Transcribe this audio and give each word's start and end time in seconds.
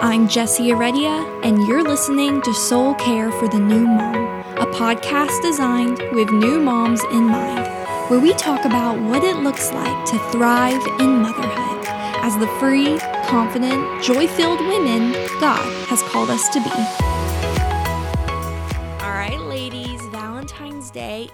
I'm 0.00 0.28
Jessie 0.28 0.68
Heredia, 0.68 1.10
and 1.42 1.66
you're 1.66 1.82
listening 1.82 2.40
to 2.42 2.54
Soul 2.54 2.94
Care 2.94 3.32
for 3.32 3.48
the 3.48 3.58
New 3.58 3.84
Mom, 3.84 4.14
a 4.56 4.64
podcast 4.66 5.42
designed 5.42 5.98
with 6.12 6.30
new 6.30 6.60
moms 6.60 7.02
in 7.10 7.24
mind, 7.24 7.66
where 8.08 8.20
we 8.20 8.32
talk 8.34 8.64
about 8.64 8.96
what 9.00 9.24
it 9.24 9.38
looks 9.38 9.72
like 9.72 10.04
to 10.06 10.18
thrive 10.30 10.86
in 11.00 11.20
motherhood 11.20 11.84
as 12.22 12.38
the 12.38 12.46
free, 12.60 12.96
confident, 13.26 14.00
joy 14.00 14.28
filled 14.28 14.60
women 14.60 15.10
God 15.40 15.66
has 15.88 16.00
called 16.04 16.30
us 16.30 16.48
to 16.50 16.60
be. 16.60 17.07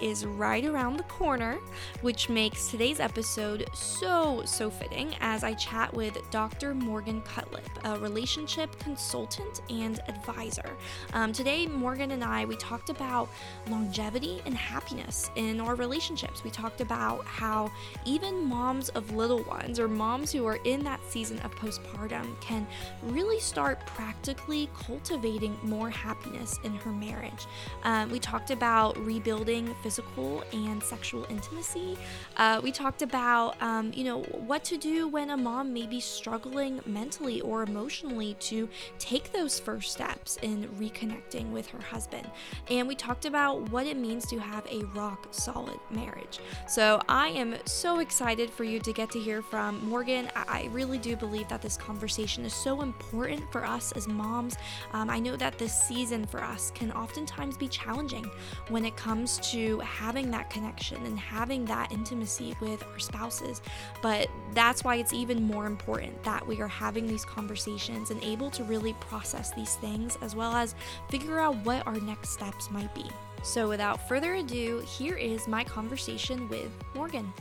Is 0.01 0.25
right 0.25 0.65
around 0.65 0.97
the 0.97 1.03
corner, 1.03 1.57
which 2.01 2.27
makes 2.29 2.67
today's 2.67 2.99
episode 2.99 3.67
so, 3.73 4.41
so 4.45 4.69
fitting 4.69 5.15
as 5.21 5.43
I 5.43 5.53
chat 5.53 5.93
with 5.93 6.17
Dr. 6.31 6.73
Morgan 6.73 7.21
Cutlip, 7.21 7.63
a 7.85 7.97
relationship 7.99 8.77
consultant 8.79 9.61
and 9.69 10.01
advisor. 10.07 10.69
Um, 11.13 11.31
today, 11.31 11.65
Morgan 11.65 12.11
and 12.11 12.23
I, 12.23 12.45
we 12.45 12.57
talked 12.57 12.89
about 12.89 13.29
longevity 13.69 14.41
and 14.45 14.53
happiness 14.53 15.31
in 15.35 15.61
our 15.61 15.75
relationships. 15.75 16.43
We 16.43 16.51
talked 16.51 16.81
about 16.81 17.23
how 17.25 17.71
even 18.05 18.45
moms 18.45 18.89
of 18.89 19.15
little 19.15 19.43
ones 19.43 19.79
or 19.79 19.87
moms 19.87 20.31
who 20.31 20.45
are 20.45 20.59
in 20.65 20.83
that 20.83 20.99
season 21.09 21.39
of 21.39 21.55
postpartum 21.55 22.39
can 22.41 22.67
really 23.03 23.39
start 23.39 23.85
practically 23.85 24.69
cultivating 24.77 25.57
more 25.63 25.89
happiness 25.89 26.59
in 26.63 26.73
her 26.75 26.91
marriage. 26.91 27.45
Um, 27.83 28.11
we 28.11 28.19
talked 28.19 28.51
about 28.51 28.97
rebuilding 28.97 29.73
physical 29.85 30.43
and 30.51 30.81
sexual 30.81 31.27
intimacy. 31.29 31.95
Uh, 32.37 32.59
we 32.63 32.71
talked 32.71 33.03
about, 33.03 33.55
um, 33.61 33.91
you 33.93 34.03
know, 34.03 34.23
what 34.47 34.63
to 34.63 34.77
do 34.77 35.07
when 35.07 35.29
a 35.29 35.37
mom 35.37 35.71
may 35.71 35.85
be 35.85 35.99
struggling 35.99 36.81
mentally 36.87 37.39
or 37.41 37.61
emotionally 37.61 38.33
to 38.39 38.67
take 38.97 39.31
those 39.31 39.59
first 39.59 39.91
steps 39.91 40.39
in 40.41 40.67
reconnecting 40.79 41.51
with 41.51 41.67
her 41.67 41.79
husband. 41.79 42.27
And 42.71 42.87
we 42.87 42.95
talked 42.95 43.25
about 43.25 43.69
what 43.69 43.85
it 43.85 43.95
means 43.95 44.25
to 44.31 44.39
have 44.39 44.65
a 44.71 44.83
rock 44.95 45.27
solid 45.29 45.77
marriage. 45.91 46.39
So 46.67 46.99
I 47.07 47.27
am 47.27 47.53
so 47.65 47.99
excited 47.99 48.49
for 48.49 48.63
you 48.63 48.79
to 48.79 48.91
get 48.91 49.11
to 49.11 49.19
hear 49.19 49.43
from 49.43 49.87
Morgan. 49.87 50.31
I 50.35 50.67
really 50.71 50.97
do 50.97 51.15
believe 51.15 51.47
that 51.49 51.61
this 51.61 51.77
conversation 51.77 52.43
is 52.43 52.55
so 52.55 52.81
important 52.81 53.51
for 53.51 53.63
us 53.63 53.91
as 53.91 54.07
moms. 54.07 54.55
Um, 54.93 55.11
I 55.11 55.19
know 55.19 55.35
that 55.35 55.59
this 55.59 55.79
season 55.79 56.25
for 56.25 56.43
us 56.43 56.71
can 56.73 56.91
oftentimes 56.91 57.55
be 57.55 57.67
challenging 57.67 58.25
when 58.69 58.83
it 58.83 58.95
comes 58.95 59.37
to 59.51 59.74
having 59.79 60.31
that 60.31 60.49
connection 60.49 61.03
and 61.05 61.19
having 61.19 61.65
that 61.65 61.91
intimacy 61.91 62.55
with 62.61 62.83
our 62.83 62.99
spouses. 62.99 63.61
But 64.01 64.27
that's 64.53 64.83
why 64.83 64.95
it's 64.95 65.13
even 65.13 65.43
more 65.43 65.65
important 65.65 66.21
that 66.23 66.45
we 66.45 66.61
are 66.61 66.67
having 66.67 67.07
these 67.07 67.25
conversations 67.25 68.11
and 68.11 68.23
able 68.23 68.49
to 68.51 68.63
really 68.63 68.93
process 68.99 69.51
these 69.51 69.75
things 69.75 70.17
as 70.21 70.35
well 70.35 70.53
as 70.53 70.75
figure 71.09 71.39
out 71.39 71.55
what 71.65 71.85
our 71.87 71.99
next 72.01 72.29
steps 72.29 72.69
might 72.71 72.93
be. 72.95 73.09
So, 73.43 73.69
without 73.69 74.07
further 74.07 74.35
ado, 74.35 74.79
here 74.87 75.15
is 75.15 75.47
my 75.47 75.63
conversation 75.63 76.49
with 76.49 76.71
Morgan. 76.95 77.31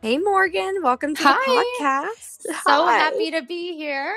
Hey, 0.00 0.18
Morgan, 0.18 0.82
welcome 0.82 1.14
to 1.14 1.22
Hi. 1.22 1.32
the 1.32 1.84
podcast. 1.84 2.54
So 2.62 2.84
Hi. 2.84 2.98
happy 2.98 3.30
to 3.30 3.42
be 3.42 3.74
here. 3.76 4.14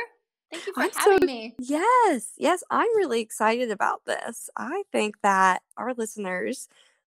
Thank 0.52 0.66
you 0.68 0.74
for 0.74 0.84
I'm 0.84 0.92
having 0.92 1.20
so, 1.20 1.26
me. 1.26 1.56
Yes, 1.60 2.32
yes, 2.38 2.64
I'm 2.70 2.96
really 2.96 3.22
excited 3.22 3.72
about 3.72 4.06
this. 4.06 4.50
I 4.56 4.84
think 4.92 5.16
that 5.22 5.62
our 5.76 5.94
listeners 5.94 6.70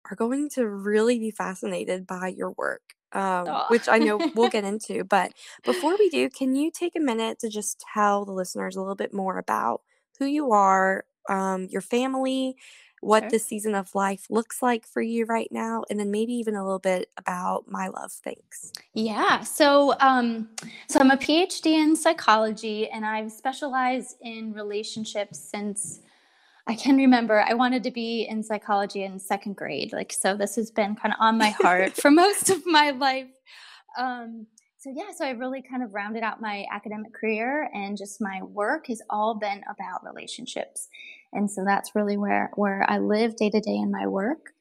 are 0.09 0.15
going 0.15 0.49
to 0.49 0.67
really 0.67 1.17
be 1.17 1.31
fascinated 1.31 2.05
by 2.05 2.27
your 2.27 2.51
work, 2.51 2.81
um, 3.11 3.45
oh. 3.47 3.65
which 3.69 3.87
I 3.87 3.97
know 3.99 4.17
we'll 4.35 4.49
get 4.49 4.63
into. 4.65 5.03
But 5.03 5.33
before 5.63 5.95
we 5.97 6.09
do, 6.09 6.29
can 6.29 6.55
you 6.55 6.71
take 6.71 6.95
a 6.95 6.99
minute 6.99 7.39
to 7.39 7.49
just 7.49 7.83
tell 7.93 8.25
the 8.25 8.33
listeners 8.33 8.75
a 8.75 8.81
little 8.81 8.95
bit 8.95 9.13
more 9.13 9.37
about 9.37 9.81
who 10.19 10.25
you 10.25 10.51
are, 10.51 11.05
um, 11.29 11.67
your 11.71 11.81
family, 11.81 12.55
what 13.03 13.23
sure. 13.23 13.29
this 13.29 13.45
season 13.45 13.75
of 13.75 13.93
life 13.95 14.27
looks 14.29 14.61
like 14.61 14.85
for 14.85 15.01
you 15.01 15.25
right 15.25 15.49
now, 15.51 15.83
and 15.89 15.99
then 15.99 16.11
maybe 16.11 16.33
even 16.33 16.55
a 16.55 16.63
little 16.63 16.79
bit 16.79 17.09
about 17.17 17.65
my 17.67 17.87
love. 17.87 18.11
Thinks. 18.11 18.71
Yeah. 18.93 19.41
So, 19.41 19.95
um, 19.99 20.49
so 20.87 20.99
I'm 20.99 21.11
a 21.11 21.17
PhD 21.17 21.73
in 21.73 21.95
psychology, 21.95 22.89
and 22.89 23.05
I've 23.05 23.31
specialized 23.31 24.17
in 24.21 24.53
relationships 24.53 25.39
since 25.39 25.99
I 26.67 26.75
can 26.75 26.95
remember. 26.95 27.43
I 27.47 27.53
wanted 27.53 27.83
to 27.83 27.91
be 27.91 28.23
in 28.29 28.41
psychology 28.41 29.03
in 29.03 29.19
second 29.19 29.55
grade, 29.55 29.91
like 29.91 30.13
so. 30.13 30.37
This 30.37 30.55
has 30.55 30.71
been 30.71 30.95
kind 30.95 31.13
of 31.13 31.19
on 31.19 31.37
my 31.37 31.49
heart 31.49 31.93
for 32.01 32.09
most 32.09 32.49
of 32.49 32.65
my 32.65 32.91
life. 32.91 33.27
Um, 33.97 34.47
so 34.77 34.93
yeah, 34.93 35.11
so 35.15 35.25
I 35.25 35.31
really 35.31 35.61
kind 35.61 35.83
of 35.83 35.93
rounded 35.93 36.23
out 36.23 36.41
my 36.41 36.65
academic 36.71 37.13
career, 37.13 37.69
and 37.73 37.97
just 37.97 38.21
my 38.21 38.41
work 38.43 38.87
has 38.87 39.01
all 39.09 39.35
been 39.35 39.61
about 39.69 40.05
relationships 40.05 40.87
and 41.33 41.49
so 41.49 41.63
that's 41.65 41.95
really 41.95 42.17
where 42.17 42.51
where 42.55 42.85
I 42.89 42.99
live 42.99 43.35
day 43.35 43.49
to 43.49 43.59
day 43.59 43.75
in 43.75 43.91
my 43.91 44.07
work. 44.07 44.51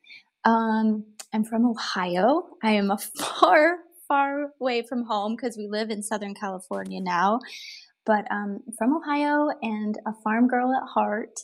Um, 0.45 1.05
I'm 1.33 1.45
from 1.45 1.67
Ohio. 1.67 2.45
I 2.63 2.73
am 2.73 2.91
a 2.91 2.99
far 3.19 3.79
far 4.09 4.53
away 4.61 4.83
from 4.83 5.05
home 5.05 5.37
because 5.37 5.57
we 5.57 5.69
live 5.69 5.91
in 5.91 6.03
Southern 6.03 6.35
California 6.35 7.01
now, 7.01 7.41
but 8.05 8.27
um, 8.31 8.61
from 8.77 8.97
Ohio 8.97 9.49
and 9.63 9.99
a 10.07 10.13
farm 10.23 10.49
girl 10.49 10.75
at 10.75 10.89
heart. 10.89 11.41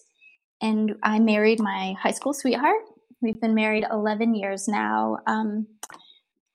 And 0.60 0.96
I 1.02 1.20
married 1.20 1.60
my 1.60 1.94
high 2.02 2.10
school 2.10 2.34
sweetheart. 2.34 2.82
We've 3.22 3.40
been 3.40 3.54
married 3.54 3.86
11 3.90 4.34
years 4.34 4.68
now. 4.68 5.18
Um, 5.26 5.66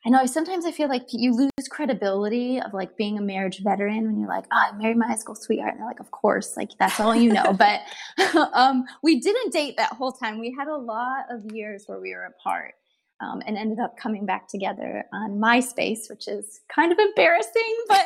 I 0.06 0.09
know 0.09 0.25
sometimes 0.25 0.66
I 0.66 0.72
feel 0.72 0.90
like 0.90 1.08
you 1.12 1.34
lose 1.34 1.68
credibility 1.69 2.59
of 2.59 2.74
like 2.74 2.97
being 2.97 3.18
a 3.18 3.22
marriage 3.22 3.62
veteran 3.64 4.06
when 4.06 4.19
you're 4.19 4.28
like, 4.28 4.46
oh, 4.52 4.69
I 4.72 4.78
married 4.78 4.97
my 4.97 5.08
high 5.08 5.16
school 5.16 5.36
sweetheart. 5.36 5.72
And 5.72 5.80
they're 5.80 5.88
like, 5.88 6.02
of 6.02 6.12
course, 6.12 6.58
like 6.58 6.72
that's 6.78 7.00
all 7.00 7.16
you 7.16 7.31
know. 7.31 7.53
but 7.53 7.81
um, 8.53 8.84
we 9.02 9.22
didn't 9.22 9.53
date 9.53 9.75
that 9.78 9.94
whole 9.94 10.12
time. 10.12 10.40
We 10.40 10.53
had 10.58 10.68
a 10.68 10.75
lot 10.75 11.25
of 11.30 11.52
years 11.53 11.86
where 11.88 12.02
we 12.02 12.14
were 12.14 12.25
apart 12.25 12.74
um, 13.22 13.41
and 13.46 13.58
ended 13.58 13.80
up 13.80 13.97
coming 13.97 14.25
back 14.25 14.47
together 14.47 15.06
on 15.14 15.40
MySpace, 15.40 16.09
which 16.09 16.28
is 16.28 16.62
kind 16.74 16.91
of 16.91 17.00
embarrassing, 17.00 17.75
but 17.88 18.06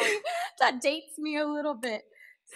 that 0.60 0.80
dates 0.80 1.18
me 1.18 1.38
a 1.38 1.46
little 1.46 1.74
bit. 1.74 2.02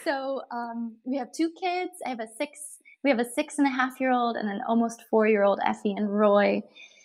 So 0.04 0.42
um, 0.50 0.96
we 1.04 1.16
have 1.16 1.32
two 1.32 1.50
kids. 1.58 1.92
I 2.04 2.10
have 2.10 2.20
a 2.20 2.28
six, 2.36 2.78
we 3.02 3.10
have 3.10 3.20
a 3.20 3.24
six 3.24 3.58
and 3.58 3.66
a 3.66 3.70
half 3.70 4.00
year 4.00 4.12
old 4.12 4.36
and 4.36 4.48
an 4.48 4.60
almost 4.68 5.02
four 5.10 5.26
year 5.26 5.44
old 5.44 5.60
Effie 5.64 5.92
and 5.92 6.14
Roy. 6.14 6.62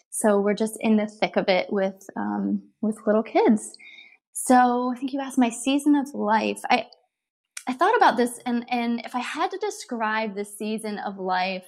So 0.09 0.40
we're 0.40 0.53
just 0.53 0.78
in 0.81 0.97
the 0.97 1.08
thick 1.08 1.36
of 1.38 1.47
it 1.47 1.72
with 1.72 2.09
um, 2.16 2.62
with 2.81 2.97
little 3.06 3.24
kids. 3.24 3.78
So 4.34 4.94
I 4.96 5.00
think 5.00 5.14
you 5.14 5.20
asked 5.20 5.38
my 5.38 5.50
season 5.50 5.96
of 5.96 6.14
life. 6.14 6.62
I 6.70 6.88
I 7.68 7.74
thought 7.74 7.96
about 7.96 8.18
this, 8.18 8.40
and 8.46 8.66
and 8.70 9.02
if 9.06 9.16
I 9.16 9.20
had 9.20 9.52
to 9.52 9.58
describe 9.58 10.36
the 10.36 10.46
season 10.46 10.97
of 11.00 11.20
life 11.20 11.68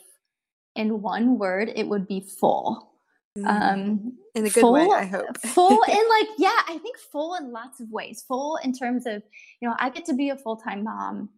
in 0.75 1.01
one 1.01 1.37
word, 1.37 1.71
it 1.75 1.87
would 1.87 2.07
be 2.07 2.21
full. 2.21 2.91
Mm. 3.37 3.47
Um, 3.47 4.13
in 4.35 4.45
a 4.45 4.49
good 4.49 4.61
full, 4.61 4.73
way, 4.73 4.89
I 4.91 5.05
hope. 5.05 5.37
full 5.45 5.83
in 5.83 6.09
like 6.09 6.29
yeah, 6.37 6.59
I 6.67 6.79
think 6.81 6.97
full 6.97 7.35
in 7.35 7.51
lots 7.51 7.79
of 7.79 7.89
ways. 7.91 8.23
Full 8.27 8.57
in 8.63 8.73
terms 8.73 9.05
of 9.05 9.21
you 9.61 9.69
know 9.69 9.75
I 9.79 9.89
get 9.89 10.05
to 10.05 10.13
be 10.13 10.29
a 10.29 10.37
full 10.37 10.57
time 10.57 10.83
mom, 10.83 11.29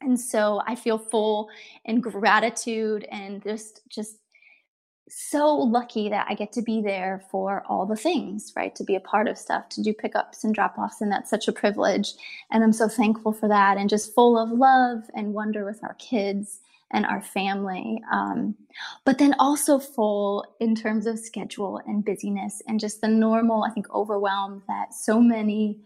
and 0.00 0.18
so 0.18 0.62
I 0.66 0.76
feel 0.76 0.98
full 0.98 1.50
in 1.84 2.00
gratitude 2.00 3.06
and 3.10 3.42
just 3.42 3.82
just 3.88 4.19
so 5.10 5.54
lucky 5.54 6.08
that 6.08 6.26
I 6.28 6.34
get 6.34 6.52
to 6.52 6.62
be 6.62 6.80
there 6.80 7.22
for 7.30 7.64
all 7.68 7.84
the 7.84 7.96
things, 7.96 8.52
right? 8.56 8.74
To 8.76 8.84
be 8.84 8.94
a 8.94 9.00
part 9.00 9.28
of 9.28 9.38
stuff, 9.38 9.68
to 9.70 9.82
do 9.82 9.92
pickups 9.92 10.44
and 10.44 10.54
drop 10.54 10.78
offs. 10.78 11.00
And 11.00 11.10
that's 11.10 11.30
such 11.30 11.48
a 11.48 11.52
privilege. 11.52 12.12
And 12.50 12.62
I'm 12.62 12.72
so 12.72 12.88
thankful 12.88 13.32
for 13.32 13.48
that 13.48 13.76
and 13.76 13.90
just 13.90 14.14
full 14.14 14.38
of 14.38 14.50
love 14.50 15.02
and 15.14 15.34
wonder 15.34 15.64
with 15.64 15.82
our 15.82 15.94
kids 15.94 16.60
and 16.92 17.06
our 17.06 17.20
family. 17.22 18.02
Um, 18.12 18.54
but 19.04 19.18
then 19.18 19.34
also 19.38 19.78
full 19.78 20.44
in 20.60 20.74
terms 20.74 21.06
of 21.06 21.18
schedule 21.18 21.80
and 21.86 22.04
busyness 22.04 22.62
and 22.66 22.80
just 22.80 23.00
the 23.00 23.08
normal, 23.08 23.64
I 23.64 23.70
think, 23.70 23.90
overwhelm 23.90 24.62
that 24.68 24.94
so 24.94 25.20
many, 25.20 25.80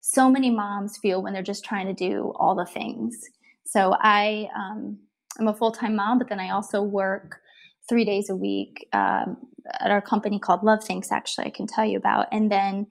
so 0.00 0.30
many 0.30 0.50
moms 0.50 0.98
feel 0.98 1.22
when 1.22 1.32
they're 1.32 1.42
just 1.42 1.64
trying 1.64 1.86
to 1.86 1.94
do 1.94 2.32
all 2.36 2.54
the 2.54 2.66
things. 2.66 3.28
So 3.64 3.96
I, 4.00 4.48
um, 4.56 4.98
I'm 5.38 5.48
a 5.48 5.54
full 5.54 5.72
time 5.72 5.96
mom, 5.96 6.18
but 6.18 6.28
then 6.28 6.40
I 6.40 6.50
also 6.50 6.82
work 6.82 7.40
three 7.88 8.04
days 8.04 8.28
a 8.30 8.36
week 8.36 8.86
um, 8.92 9.36
at 9.80 9.90
our 9.90 10.02
company 10.02 10.38
called 10.38 10.62
Love 10.62 10.84
Thinks, 10.84 11.10
actually, 11.10 11.46
I 11.46 11.50
can 11.50 11.66
tell 11.66 11.84
you 11.84 11.96
about. 11.96 12.26
And 12.32 12.50
then 12.50 12.86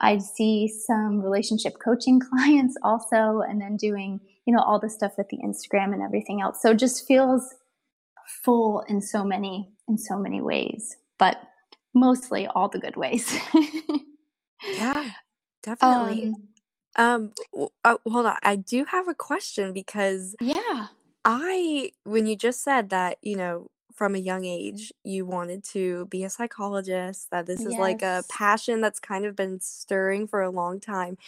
I'd 0.00 0.22
see 0.22 0.68
some 0.68 1.20
relationship 1.20 1.74
coaching 1.82 2.20
clients 2.30 2.76
also, 2.82 3.40
and 3.40 3.60
then 3.60 3.76
doing, 3.76 4.20
you 4.46 4.54
know, 4.54 4.62
all 4.62 4.78
the 4.78 4.90
stuff 4.90 5.12
with 5.18 5.28
the 5.28 5.38
Instagram 5.38 5.92
and 5.92 6.02
everything 6.02 6.40
else. 6.40 6.62
So 6.62 6.70
it 6.70 6.78
just 6.78 7.06
feels 7.06 7.54
full 8.44 8.84
in 8.88 9.00
so 9.00 9.24
many, 9.24 9.70
in 9.88 9.98
so 9.98 10.18
many 10.18 10.40
ways, 10.40 10.96
but 11.18 11.38
mostly 11.94 12.46
all 12.46 12.68
the 12.68 12.78
good 12.78 12.96
ways. 12.96 13.36
yeah, 14.74 15.10
definitely. 15.62 16.34
Um, 16.96 17.32
um 17.54 17.68
uh, 17.84 17.96
hold 18.06 18.26
on. 18.26 18.36
I 18.42 18.56
do 18.56 18.84
have 18.84 19.08
a 19.08 19.14
question 19.14 19.72
because 19.72 20.34
yeah, 20.40 20.88
I 21.24 21.92
when 22.04 22.26
you 22.26 22.36
just 22.36 22.62
said 22.62 22.90
that, 22.90 23.18
you 23.22 23.36
know, 23.36 23.68
from 23.98 24.14
a 24.14 24.18
young 24.18 24.44
age 24.44 24.92
you 25.02 25.26
wanted 25.26 25.64
to 25.64 26.06
be 26.06 26.22
a 26.22 26.30
psychologist, 26.30 27.32
that 27.32 27.46
this 27.46 27.66
is 27.66 27.74
like 27.76 28.00
a 28.00 28.22
passion 28.30 28.80
that's 28.80 29.00
kind 29.00 29.26
of 29.26 29.34
been 29.34 29.58
stirring 29.60 30.28
for 30.28 30.40
a 30.40 30.50
long 30.50 30.78
time. 30.78 31.18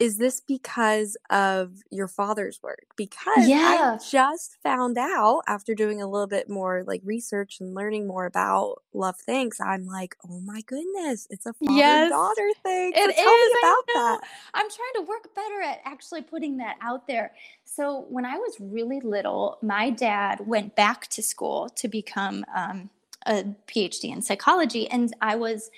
Is 0.00 0.18
this 0.18 0.40
because 0.40 1.16
of 1.30 1.78
your 1.90 2.08
father's 2.08 2.60
work? 2.62 2.86
Because 2.96 3.46
Yeah. 3.46 3.94
I 3.94 4.04
just 4.10 4.56
found 4.62 4.98
out 4.98 5.42
after 5.46 5.72
doing 5.74 6.02
a 6.02 6.08
little 6.08 6.26
bit 6.26 6.50
more 6.50 6.82
like 6.84 7.00
research 7.04 7.58
and 7.60 7.74
learning 7.74 8.06
more 8.08 8.26
about 8.26 8.82
Love 8.92 9.16
Thinks, 9.16 9.60
I'm 9.60 9.86
like, 9.86 10.16
oh 10.28 10.40
my 10.40 10.62
goodness, 10.62 11.28
it's 11.30 11.46
a 11.46 11.54
Yes. 11.60 12.10
father-daughter 12.10 12.50
thing. 12.64 12.92
It 12.94 12.98
So 12.98 13.08
is. 13.10 13.14
tell 13.16 13.38
me 13.38 13.54
about 13.62 13.84
that. 13.94 14.20
I'm 14.54 14.68
trying 14.68 14.94
to 14.96 15.02
work 15.02 15.32
better 15.34 15.62
at 15.62 15.80
actually 15.84 16.22
putting 16.22 16.56
that 16.56 16.76
out 16.82 17.06
there. 17.06 17.32
So 17.64 18.06
when 18.08 18.24
I 18.24 18.36
was 18.36 18.56
really 18.60 19.00
little, 19.00 19.58
my 19.62 19.90
dad 19.90 20.40
went 20.46 20.74
back 20.74 21.06
to 21.10 21.22
school 21.22 21.68
to 21.76 21.86
become 21.88 22.44
um, 22.54 22.90
a 23.26 23.44
PhD 23.68 24.12
in 24.12 24.22
psychology, 24.22 24.88
and 24.90 25.14
I 25.20 25.36
was 25.36 25.70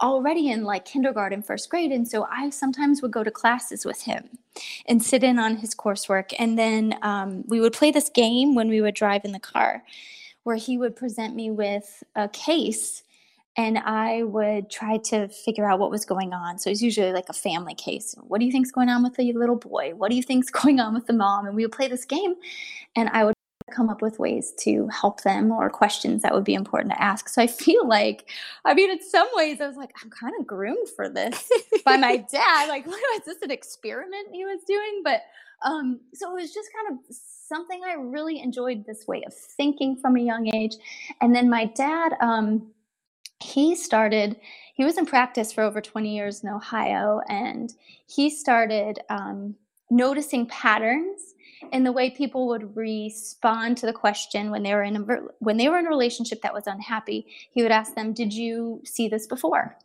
already 0.00 0.50
in 0.50 0.64
like 0.64 0.84
kindergarten, 0.84 1.42
first 1.42 1.70
grade, 1.70 1.92
and 1.92 2.06
so 2.06 2.26
I 2.30 2.50
sometimes 2.50 3.02
would 3.02 3.10
go 3.10 3.24
to 3.24 3.30
classes 3.30 3.84
with 3.84 4.02
him 4.02 4.28
and 4.86 5.02
sit 5.02 5.24
in 5.24 5.38
on 5.38 5.56
his 5.56 5.74
coursework, 5.74 6.32
and 6.38 6.58
then 6.58 6.98
um, 7.02 7.44
we 7.46 7.60
would 7.60 7.72
play 7.72 7.90
this 7.90 8.08
game 8.08 8.54
when 8.54 8.68
we 8.68 8.80
would 8.80 8.94
drive 8.94 9.24
in 9.24 9.32
the 9.32 9.40
car, 9.40 9.82
where 10.42 10.56
he 10.56 10.78
would 10.78 10.96
present 10.96 11.34
me 11.34 11.50
with 11.50 12.02
a 12.14 12.28
case 12.28 13.02
and 13.56 13.78
I 13.78 14.24
would 14.24 14.68
try 14.68 14.96
to 14.98 15.28
figure 15.28 15.68
out 15.68 15.78
what 15.78 15.90
was 15.90 16.04
going 16.04 16.32
on. 16.32 16.58
So 16.58 16.70
it's 16.70 16.82
usually 16.82 17.12
like 17.12 17.28
a 17.28 17.34
family 17.34 17.74
case. 17.74 18.14
What 18.22 18.40
do 18.40 18.46
you 18.46 18.52
think's 18.52 18.72
going 18.72 18.88
on 18.88 19.02
with 19.02 19.14
the 19.14 19.32
little 19.32 19.56
boy? 19.56 19.92
What 19.94 20.10
do 20.10 20.16
you 20.16 20.22
think's 20.22 20.50
going 20.62 20.80
on 20.80 20.94
with 20.94 21.06
the 21.06 21.12
mom? 21.12 21.46
And 21.46 21.54
we 21.54 21.64
would 21.64 21.72
play 21.72 21.88
this 21.88 22.04
game, 22.04 22.34
and 22.96 23.08
I 23.10 23.24
would 23.24 23.33
come 23.72 23.88
up 23.88 24.02
with 24.02 24.18
ways 24.18 24.52
to 24.60 24.86
help 24.88 25.22
them 25.22 25.50
or 25.50 25.70
questions 25.70 26.22
that 26.22 26.34
would 26.34 26.44
be 26.44 26.54
important 26.54 26.92
to 26.92 27.02
ask. 27.02 27.28
So 27.28 27.40
I 27.40 27.46
feel 27.46 27.86
like, 27.88 28.30
I 28.64 28.74
mean, 28.74 28.90
in 28.90 29.02
some 29.02 29.28
ways, 29.34 29.60
I 29.60 29.66
was 29.66 29.76
like, 29.76 29.92
I'm 30.02 30.10
kind 30.10 30.34
of 30.38 30.46
groomed 30.46 30.88
for 30.94 31.08
this 31.08 31.50
by 31.84 31.96
my 31.96 32.16
dad. 32.32 32.68
Like, 32.68 32.86
what 32.86 33.00
was 33.14 33.22
this 33.24 33.42
an 33.42 33.50
experiment 33.50 34.28
he 34.32 34.44
was 34.44 34.60
doing? 34.66 35.02
But 35.02 35.22
um, 35.62 36.00
so 36.12 36.36
it 36.36 36.42
was 36.42 36.52
just 36.52 36.68
kind 36.72 36.98
of 36.98 37.16
something 37.48 37.80
I 37.84 37.94
really 37.94 38.40
enjoyed 38.40 38.84
this 38.84 39.06
way 39.06 39.22
of 39.26 39.34
thinking 39.34 39.96
from 39.96 40.16
a 40.16 40.20
young 40.20 40.54
age. 40.54 40.76
And 41.20 41.34
then 41.34 41.48
my 41.48 41.66
dad, 41.66 42.12
um, 42.20 42.70
he 43.40 43.74
started 43.74 44.36
he 44.74 44.84
was 44.84 44.96
in 44.98 45.06
practice 45.06 45.52
for 45.52 45.62
over 45.62 45.80
20 45.80 46.14
years 46.14 46.42
in 46.42 46.48
ohio 46.48 47.20
and 47.28 47.74
he 48.06 48.30
started 48.30 48.98
um, 49.10 49.54
noticing 49.90 50.46
patterns 50.46 51.33
in 51.72 51.84
the 51.84 51.92
way 51.92 52.10
people 52.10 52.48
would 52.48 52.76
respond 52.76 53.76
to 53.78 53.86
the 53.86 53.92
question 53.92 54.50
when 54.50 54.62
they 54.62 54.74
were 54.74 54.82
in 54.82 54.96
a 54.96 55.00
when 55.40 55.56
they 55.56 55.68
were 55.68 55.78
in 55.78 55.86
a 55.86 55.90
relationship 55.90 56.42
that 56.42 56.54
was 56.54 56.66
unhappy 56.66 57.26
he 57.52 57.62
would 57.62 57.72
ask 57.72 57.94
them 57.94 58.12
did 58.12 58.32
you 58.32 58.80
see 58.84 59.08
this 59.08 59.26
before? 59.26 59.76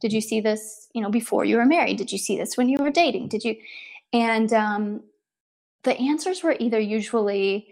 Did 0.00 0.12
you 0.12 0.20
see 0.20 0.40
this 0.40 0.88
you 0.94 1.02
know 1.02 1.10
before 1.10 1.44
you 1.44 1.56
were 1.56 1.66
married? 1.66 1.98
Did 1.98 2.12
you 2.12 2.18
see 2.18 2.36
this 2.36 2.56
when 2.56 2.68
you 2.68 2.78
were 2.80 2.90
dating? 2.90 3.28
Did 3.28 3.44
you 3.44 3.56
and 4.12 4.52
um, 4.52 5.02
the 5.84 5.96
answers 5.98 6.42
were 6.42 6.56
either 6.60 6.80
usually 6.80 7.68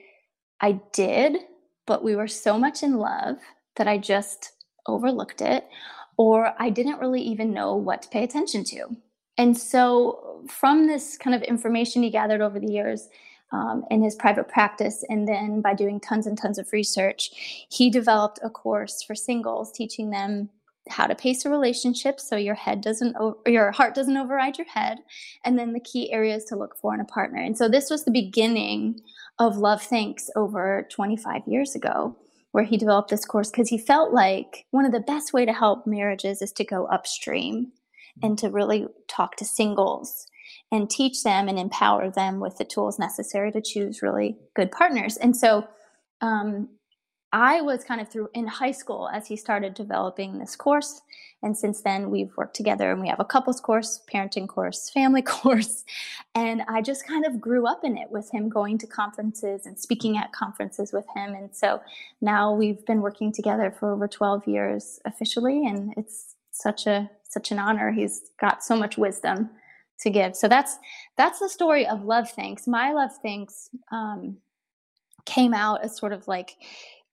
i 0.61 0.73
did 0.93 1.39
but 1.87 2.05
we 2.05 2.17
were 2.17 2.29
so 2.29 2.59
much 2.59 2.83
in 2.83 2.99
love 2.99 3.37
that 3.77 3.89
i 3.89 3.99
just 3.99 4.53
overlooked 4.87 5.41
it, 5.41 5.67
or 6.17 6.55
I 6.59 6.71
didn't 6.71 7.01
really 7.01 7.23
even 7.23 7.53
know 7.53 7.75
what 7.75 8.03
to 8.03 8.09
pay 8.09 8.25
attention 8.25 8.65
to. 8.65 8.97
And 9.37 9.57
so, 9.57 10.45
from 10.49 10.87
this 10.87 11.17
kind 11.17 11.35
of 11.35 11.43
information 11.43 12.03
he 12.03 12.11
gathered 12.11 12.41
over 12.41 12.61
the 12.61 12.71
years 12.71 13.09
um, 13.53 13.85
in 13.91 14.03
his 14.03 14.17
private 14.17 14.49
practice, 14.49 15.05
and 15.09 15.29
then 15.29 15.61
by 15.61 15.75
doing 15.75 16.01
tons 16.01 16.27
and 16.27 16.37
tons 16.37 16.59
of 16.59 16.73
research, 16.73 17.67
he 17.71 17.91
developed 17.91 18.41
a 18.43 18.51
course 18.51 19.03
for 19.03 19.15
singles 19.15 19.71
teaching 19.73 20.11
them 20.11 20.51
how 20.89 21.07
to 21.07 21.15
pace 21.15 21.45
a 21.45 21.51
relationship 21.51 22.21
so 22.21 22.37
your 22.37 22.55
head 22.55 22.83
doesn't 22.83 23.17
your 23.47 23.71
heart 23.73 23.95
doesn't 23.95 24.17
override 24.17 24.59
your 24.59 24.67
head. 24.69 24.99
And 25.45 25.59
then 25.59 25.73
the 25.73 25.81
key 25.81 26.13
areas 26.13 26.45
to 26.47 26.57
look 26.57 26.77
for 26.77 26.95
in 26.95 27.01
a 27.01 27.05
partner. 27.05 27.41
And 27.41 27.57
so 27.57 27.69
this 27.69 27.89
was 27.91 28.05
the 28.05 28.11
beginning 28.11 29.01
of 29.39 29.57
love 29.57 29.83
thinks 29.83 30.29
over 30.37 30.87
25 30.91 31.43
years 31.47 31.75
ago 31.75 32.17
where 32.53 32.65
he 32.65 32.77
developed 32.77 33.11
this 33.11 33.25
course 33.25 33.51
because 33.51 33.69
he 33.69 33.79
felt 33.79 34.13
like 34.13 34.67
one 34.71 34.85
of 34.85 34.93
the 34.93 35.01
best 35.01 35.33
way 35.33 35.45
to 35.45 35.53
help 35.53 35.87
marriages 35.87 36.41
is 36.41 36.53
to 36.53 36.65
go 36.65 36.87
upstream 36.87 37.73
and 38.23 38.39
to 38.39 38.49
really 38.49 38.87
talk 39.09 39.37
to 39.37 39.45
singles 39.45 40.27
and 40.75 40.91
teach 40.91 41.23
them 41.23 41.49
and 41.49 41.57
empower 41.57 42.11
them 42.11 42.41
with 42.41 42.59
the 42.59 42.65
tools 42.65 42.99
necessary 42.99 43.53
to 43.53 43.61
choose 43.61 44.03
really 44.03 44.37
good 44.55 44.73
partners. 44.73 45.17
And 45.17 45.37
so 45.37 45.69
um, 46.21 46.69
I 47.33 47.61
was 47.61 47.85
kind 47.85 48.01
of 48.01 48.09
through 48.09 48.29
in 48.35 48.49
high 48.49 48.73
school 48.73 49.09
as 49.13 49.29
he 49.29 49.37
started 49.37 49.75
developing 49.75 50.39
this 50.39 50.57
course. 50.57 51.01
And 51.45 51.57
since 51.57 51.83
then, 51.83 52.11
we've 52.11 52.37
worked 52.37 52.57
together 52.57 52.91
and 52.91 53.01
we 53.01 53.07
have 53.07 53.21
a 53.21 53.25
couples 53.25 53.61
course, 53.61 54.03
parenting 54.13 54.49
course, 54.49 54.91
family 54.91 55.23
course. 55.37 55.85
And 56.35 56.63
I 56.67 56.83
just 56.83 57.07
kind 57.07 57.25
of 57.25 57.41
grew 57.41 57.69
up 57.69 57.85
in 57.85 57.97
it 57.97 58.11
with 58.11 58.29
him 58.33 58.49
going 58.49 58.79
to 58.79 58.87
conferences 58.89 59.67
and 59.67 59.79
speaking 59.79 60.17
at 60.17 60.33
conferences 60.33 60.93
with 60.93 61.07
him. 61.15 61.35
And 61.35 61.55
so 61.55 61.81
now 62.21 62.53
we've 62.53 62.85
been 62.85 63.01
working 63.01 63.31
together 63.31 63.71
for 63.71 63.93
over 63.93 64.09
12 64.09 64.49
years 64.49 64.99
officially. 65.05 65.69
And 65.69 65.95
it's 65.97 66.35
such 66.51 66.89
a 66.89 67.09
such 67.23 67.53
an 67.53 67.61
honor. 67.61 67.93
He's 67.93 68.31
got 68.41 68.65
so 68.65 68.77
much 68.77 68.99
wisdom 68.99 69.51
to 70.01 70.11
give. 70.11 70.37
So 70.37 70.49
that's 70.49 70.79
that's 71.17 71.39
the 71.39 71.49
story 71.49 71.87
of 71.87 72.05
Love 72.05 72.31
Thinks. 72.31 72.67
My 72.67 72.93
Love 72.93 73.17
Thinks 73.23 73.71
um, 73.93 74.39
came 75.25 75.55
out 75.55 75.85
as 75.85 75.97
sort 75.97 76.13
of 76.13 76.27
like 76.29 76.57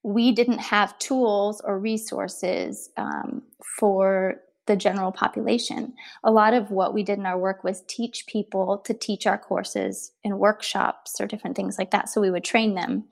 we 0.03 0.31
didn't 0.31 0.59
have 0.59 0.97
tools 0.99 1.61
or 1.61 1.79
resources 1.79 2.89
um, 2.97 3.43
for 3.79 4.41
the 4.67 4.75
general 4.75 5.11
population. 5.11 5.93
A 6.23 6.31
lot 6.31 6.53
of 6.53 6.71
what 6.71 6.93
we 6.93 7.03
did 7.03 7.19
in 7.19 7.25
our 7.25 7.37
work 7.37 7.63
was 7.63 7.83
teach 7.87 8.25
people 8.27 8.77
to 8.79 8.93
teach 8.93 9.27
our 9.27 9.37
courses 9.37 10.11
in 10.23 10.37
workshops 10.37 11.19
or 11.19 11.27
different 11.27 11.55
things 11.55 11.77
like 11.77 11.91
that. 11.91 12.09
So 12.09 12.21
we 12.21 12.31
would 12.31 12.43
train 12.43 12.75
them. 12.75 13.05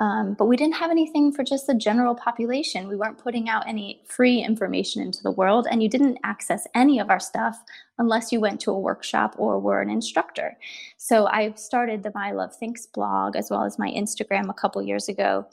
Um, 0.00 0.34
but 0.34 0.46
we 0.46 0.56
didn't 0.56 0.76
have 0.76 0.92
anything 0.92 1.32
for 1.32 1.42
just 1.42 1.66
the 1.66 1.74
general 1.74 2.14
population. 2.14 2.86
We 2.86 2.94
weren't 2.94 3.18
putting 3.18 3.48
out 3.48 3.66
any 3.66 4.00
free 4.06 4.38
information 4.38 5.02
into 5.02 5.22
the 5.22 5.32
world, 5.32 5.66
and 5.68 5.82
you 5.82 5.88
didn't 5.88 6.18
access 6.22 6.66
any 6.74 7.00
of 7.00 7.10
our 7.10 7.18
stuff 7.18 7.60
unless 7.98 8.30
you 8.30 8.38
went 8.38 8.60
to 8.60 8.70
a 8.70 8.78
workshop 8.78 9.34
or 9.38 9.58
were 9.58 9.80
an 9.80 9.90
instructor. 9.90 10.56
So 10.98 11.26
I 11.26 11.52
started 11.54 12.02
the 12.02 12.12
My 12.14 12.30
Love 12.30 12.54
Thinks 12.54 12.86
blog 12.86 13.34
as 13.34 13.50
well 13.50 13.64
as 13.64 13.78
my 13.78 13.90
Instagram 13.90 14.48
a 14.48 14.54
couple 14.54 14.80
years 14.82 15.08
ago 15.08 15.46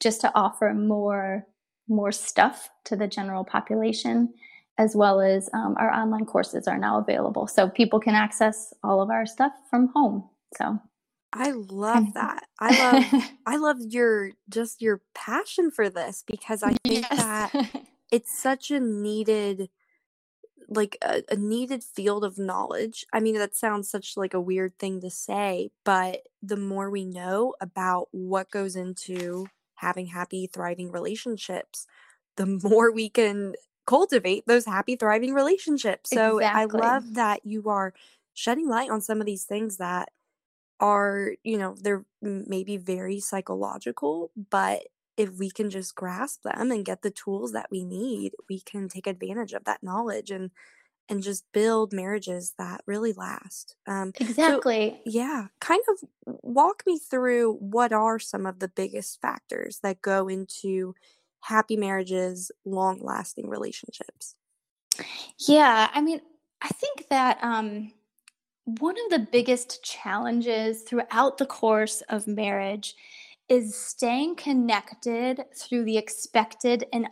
just 0.00 0.20
to 0.22 0.32
offer 0.34 0.74
more 0.74 1.46
more 1.88 2.12
stuff 2.12 2.70
to 2.84 2.96
the 2.96 3.08
general 3.08 3.44
population 3.44 4.32
as 4.78 4.96
well 4.96 5.20
as 5.20 5.50
um, 5.52 5.74
our 5.78 5.92
online 5.92 6.24
courses 6.24 6.66
are 6.68 6.78
now 6.78 6.98
available 6.98 7.46
so 7.46 7.68
people 7.68 7.98
can 7.98 8.14
access 8.14 8.72
all 8.84 9.02
of 9.02 9.10
our 9.10 9.26
stuff 9.26 9.52
from 9.68 9.88
home 9.88 10.28
so 10.56 10.78
I 11.32 11.52
love 11.52 12.04
that. 12.14 12.44
I 12.58 12.78
love 12.78 13.22
I 13.46 13.56
love 13.56 13.78
your 13.80 14.32
just 14.48 14.82
your 14.82 15.00
passion 15.14 15.70
for 15.70 15.88
this 15.88 16.24
because 16.26 16.62
I 16.62 16.74
think 16.84 17.08
that 17.08 17.52
it's 18.10 18.36
such 18.38 18.70
a 18.70 18.80
needed 18.80 19.68
like 20.68 20.96
a, 21.02 21.22
a 21.30 21.36
needed 21.36 21.84
field 21.84 22.24
of 22.24 22.38
knowledge. 22.38 23.04
I 23.12 23.20
mean, 23.20 23.34
that 23.36 23.54
sounds 23.54 23.90
such 23.90 24.16
like 24.16 24.32
a 24.32 24.40
weird 24.40 24.78
thing 24.78 25.00
to 25.02 25.10
say, 25.10 25.70
but 25.84 26.22
the 26.42 26.56
more 26.56 26.88
we 26.90 27.04
know 27.04 27.54
about 27.60 28.08
what 28.10 28.50
goes 28.50 28.74
into 28.74 29.46
having 29.76 30.06
happy, 30.06 30.46
thriving 30.46 30.90
relationships, 30.90 31.86
the 32.36 32.46
more 32.46 32.90
we 32.90 33.10
can 33.10 33.54
cultivate 33.86 34.44
those 34.46 34.64
happy, 34.64 34.96
thriving 34.96 35.34
relationships. 35.34 36.10
So 36.10 36.40
I 36.40 36.64
love 36.64 37.14
that 37.14 37.44
you 37.44 37.68
are 37.68 37.92
shedding 38.32 38.68
light 38.68 38.90
on 38.90 39.00
some 39.00 39.20
of 39.20 39.26
these 39.26 39.44
things 39.44 39.76
that 39.76 40.10
are, 40.82 41.34
you 41.44 41.56
know, 41.56 41.76
they're 41.80 42.04
maybe 42.20 42.76
very 42.76 43.20
psychological, 43.20 44.32
but 44.50 44.82
if 45.16 45.38
we 45.38 45.48
can 45.48 45.70
just 45.70 45.94
grasp 45.94 46.42
them 46.42 46.72
and 46.72 46.84
get 46.84 47.02
the 47.02 47.10
tools 47.10 47.52
that 47.52 47.68
we 47.70 47.84
need, 47.84 48.32
we 48.50 48.60
can 48.60 48.88
take 48.88 49.06
advantage 49.06 49.52
of 49.52 49.64
that 49.64 49.82
knowledge 49.82 50.30
and 50.30 50.50
and 51.08 51.22
just 51.22 51.44
build 51.52 51.92
marriages 51.92 52.54
that 52.58 52.80
really 52.86 53.12
last. 53.12 53.76
Um, 53.86 54.12
so 54.16 54.24
exactly 54.24 55.00
yeah, 55.04 55.46
kind 55.60 55.82
of 55.88 56.08
walk 56.24 56.82
me 56.86 56.98
through 56.98 57.54
what 57.54 57.92
are 57.92 58.18
some 58.18 58.44
of 58.44 58.58
the 58.58 58.68
biggest 58.68 59.20
factors 59.20 59.78
that 59.82 60.02
go 60.02 60.26
into 60.28 60.94
happy 61.42 61.76
marriages, 61.76 62.50
long 62.64 62.98
lasting 63.00 63.48
relationships. 63.48 64.34
yeah 65.38 65.88
i 65.94 66.00
mean 66.00 66.20
i 66.60 66.68
think 66.68 67.08
that 67.08 67.38
um 67.42 67.92
one 68.64 68.94
of 69.04 69.10
the 69.10 69.26
biggest 69.30 69.82
challenges 69.82 70.82
throughout 70.82 71.38
the 71.38 71.46
course 71.46 72.00
of 72.08 72.26
marriage 72.26 72.94
is 73.48 73.74
staying 73.74 74.36
connected 74.36 75.44
through 75.54 75.84
the 75.84 75.98
expected 75.98 76.86
and 76.92 77.08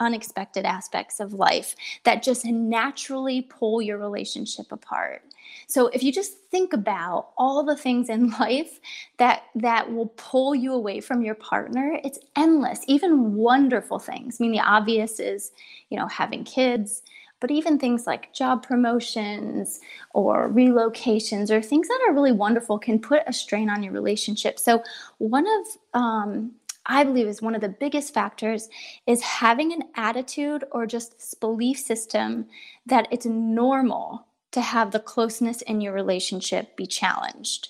unexpected 0.00 0.64
aspects 0.64 1.20
of 1.20 1.34
life 1.34 1.76
that 2.04 2.22
just 2.22 2.44
naturally 2.46 3.42
pull 3.42 3.82
your 3.82 3.98
relationship 3.98 4.72
apart. 4.72 5.22
So 5.66 5.88
if 5.88 6.02
you 6.02 6.10
just 6.10 6.38
think 6.50 6.72
about 6.72 7.28
all 7.36 7.62
the 7.62 7.76
things 7.76 8.08
in 8.08 8.30
life 8.40 8.80
that 9.18 9.44
that 9.54 9.92
will 9.92 10.12
pull 10.16 10.54
you 10.54 10.72
away 10.72 11.00
from 11.00 11.22
your 11.22 11.34
partner, 11.36 12.00
it's 12.02 12.18
endless, 12.34 12.80
even 12.88 13.34
wonderful 13.34 13.98
things. 13.98 14.38
I 14.40 14.42
mean 14.42 14.52
the 14.52 14.60
obvious 14.60 15.20
is, 15.20 15.52
you 15.90 15.98
know, 15.98 16.08
having 16.08 16.44
kids, 16.44 17.02
but 17.44 17.50
even 17.50 17.78
things 17.78 18.06
like 18.06 18.32
job 18.32 18.66
promotions 18.66 19.78
or 20.14 20.48
relocations 20.48 21.50
or 21.50 21.60
things 21.60 21.86
that 21.88 22.00
are 22.08 22.14
really 22.14 22.32
wonderful 22.32 22.78
can 22.78 22.98
put 22.98 23.22
a 23.26 23.34
strain 23.34 23.68
on 23.68 23.82
your 23.82 23.92
relationship. 23.92 24.58
So, 24.58 24.82
one 25.18 25.44
of 25.46 26.00
um, 26.00 26.52
I 26.86 27.04
believe 27.04 27.26
is 27.26 27.42
one 27.42 27.54
of 27.54 27.60
the 27.60 27.68
biggest 27.68 28.14
factors 28.14 28.70
is 29.06 29.20
having 29.20 29.74
an 29.74 29.82
attitude 29.94 30.64
or 30.72 30.86
just 30.86 31.18
this 31.18 31.34
belief 31.34 31.78
system 31.78 32.46
that 32.86 33.08
it's 33.10 33.26
normal 33.26 34.26
to 34.52 34.62
have 34.62 34.90
the 34.90 35.00
closeness 35.00 35.60
in 35.60 35.82
your 35.82 35.92
relationship 35.92 36.74
be 36.78 36.86
challenged. 36.86 37.68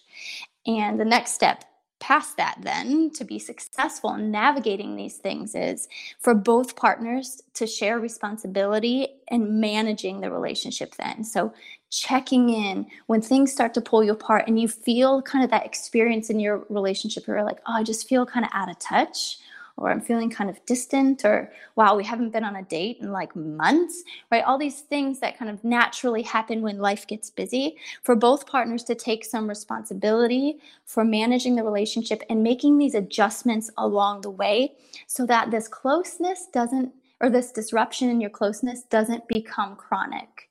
And 0.68 1.00
the 1.00 1.04
next 1.04 1.32
step 1.32 1.64
past 2.00 2.36
that 2.36 2.58
then 2.60 3.10
to 3.10 3.24
be 3.24 3.38
successful 3.38 4.14
in 4.14 4.30
navigating 4.30 4.96
these 4.96 5.16
things 5.16 5.54
is 5.54 5.88
for 6.18 6.34
both 6.34 6.76
partners 6.76 7.42
to 7.54 7.66
share 7.66 7.98
responsibility 7.98 9.08
and 9.28 9.60
managing 9.60 10.20
the 10.20 10.30
relationship 10.30 10.94
then. 10.96 11.24
So 11.24 11.54
checking 11.90 12.50
in 12.50 12.86
when 13.06 13.22
things 13.22 13.52
start 13.52 13.72
to 13.72 13.80
pull 13.80 14.02
you 14.02 14.12
apart 14.12 14.44
and 14.48 14.60
you 14.60 14.66
feel 14.66 15.22
kind 15.22 15.44
of 15.44 15.50
that 15.50 15.64
experience 15.64 16.28
in 16.28 16.40
your 16.40 16.66
relationship 16.68 17.26
where 17.26 17.36
you're 17.36 17.46
like 17.46 17.60
oh 17.66 17.74
i 17.74 17.84
just 17.84 18.08
feel 18.08 18.26
kind 18.26 18.44
of 18.44 18.50
out 18.52 18.68
of 18.68 18.76
touch 18.80 19.38
or 19.76 19.90
I'm 19.90 20.00
feeling 20.00 20.30
kind 20.30 20.48
of 20.48 20.64
distant, 20.66 21.24
or 21.24 21.52
wow, 21.76 21.96
we 21.96 22.04
haven't 22.04 22.30
been 22.30 22.44
on 22.44 22.56
a 22.56 22.62
date 22.62 22.98
in 23.00 23.10
like 23.10 23.34
months, 23.34 24.02
right? 24.30 24.44
All 24.44 24.58
these 24.58 24.80
things 24.80 25.20
that 25.20 25.38
kind 25.38 25.50
of 25.50 25.64
naturally 25.64 26.22
happen 26.22 26.62
when 26.62 26.78
life 26.78 27.06
gets 27.06 27.30
busy 27.30 27.76
for 28.02 28.14
both 28.14 28.46
partners 28.46 28.84
to 28.84 28.94
take 28.94 29.24
some 29.24 29.48
responsibility 29.48 30.58
for 30.84 31.04
managing 31.04 31.56
the 31.56 31.64
relationship 31.64 32.22
and 32.30 32.42
making 32.42 32.78
these 32.78 32.94
adjustments 32.94 33.70
along 33.76 34.20
the 34.20 34.30
way 34.30 34.74
so 35.06 35.26
that 35.26 35.50
this 35.50 35.66
closeness 35.66 36.46
doesn't, 36.52 36.92
or 37.20 37.28
this 37.30 37.50
disruption 37.50 38.08
in 38.08 38.20
your 38.20 38.30
closeness 38.30 38.82
doesn't 38.84 39.26
become 39.28 39.76
chronic 39.76 40.48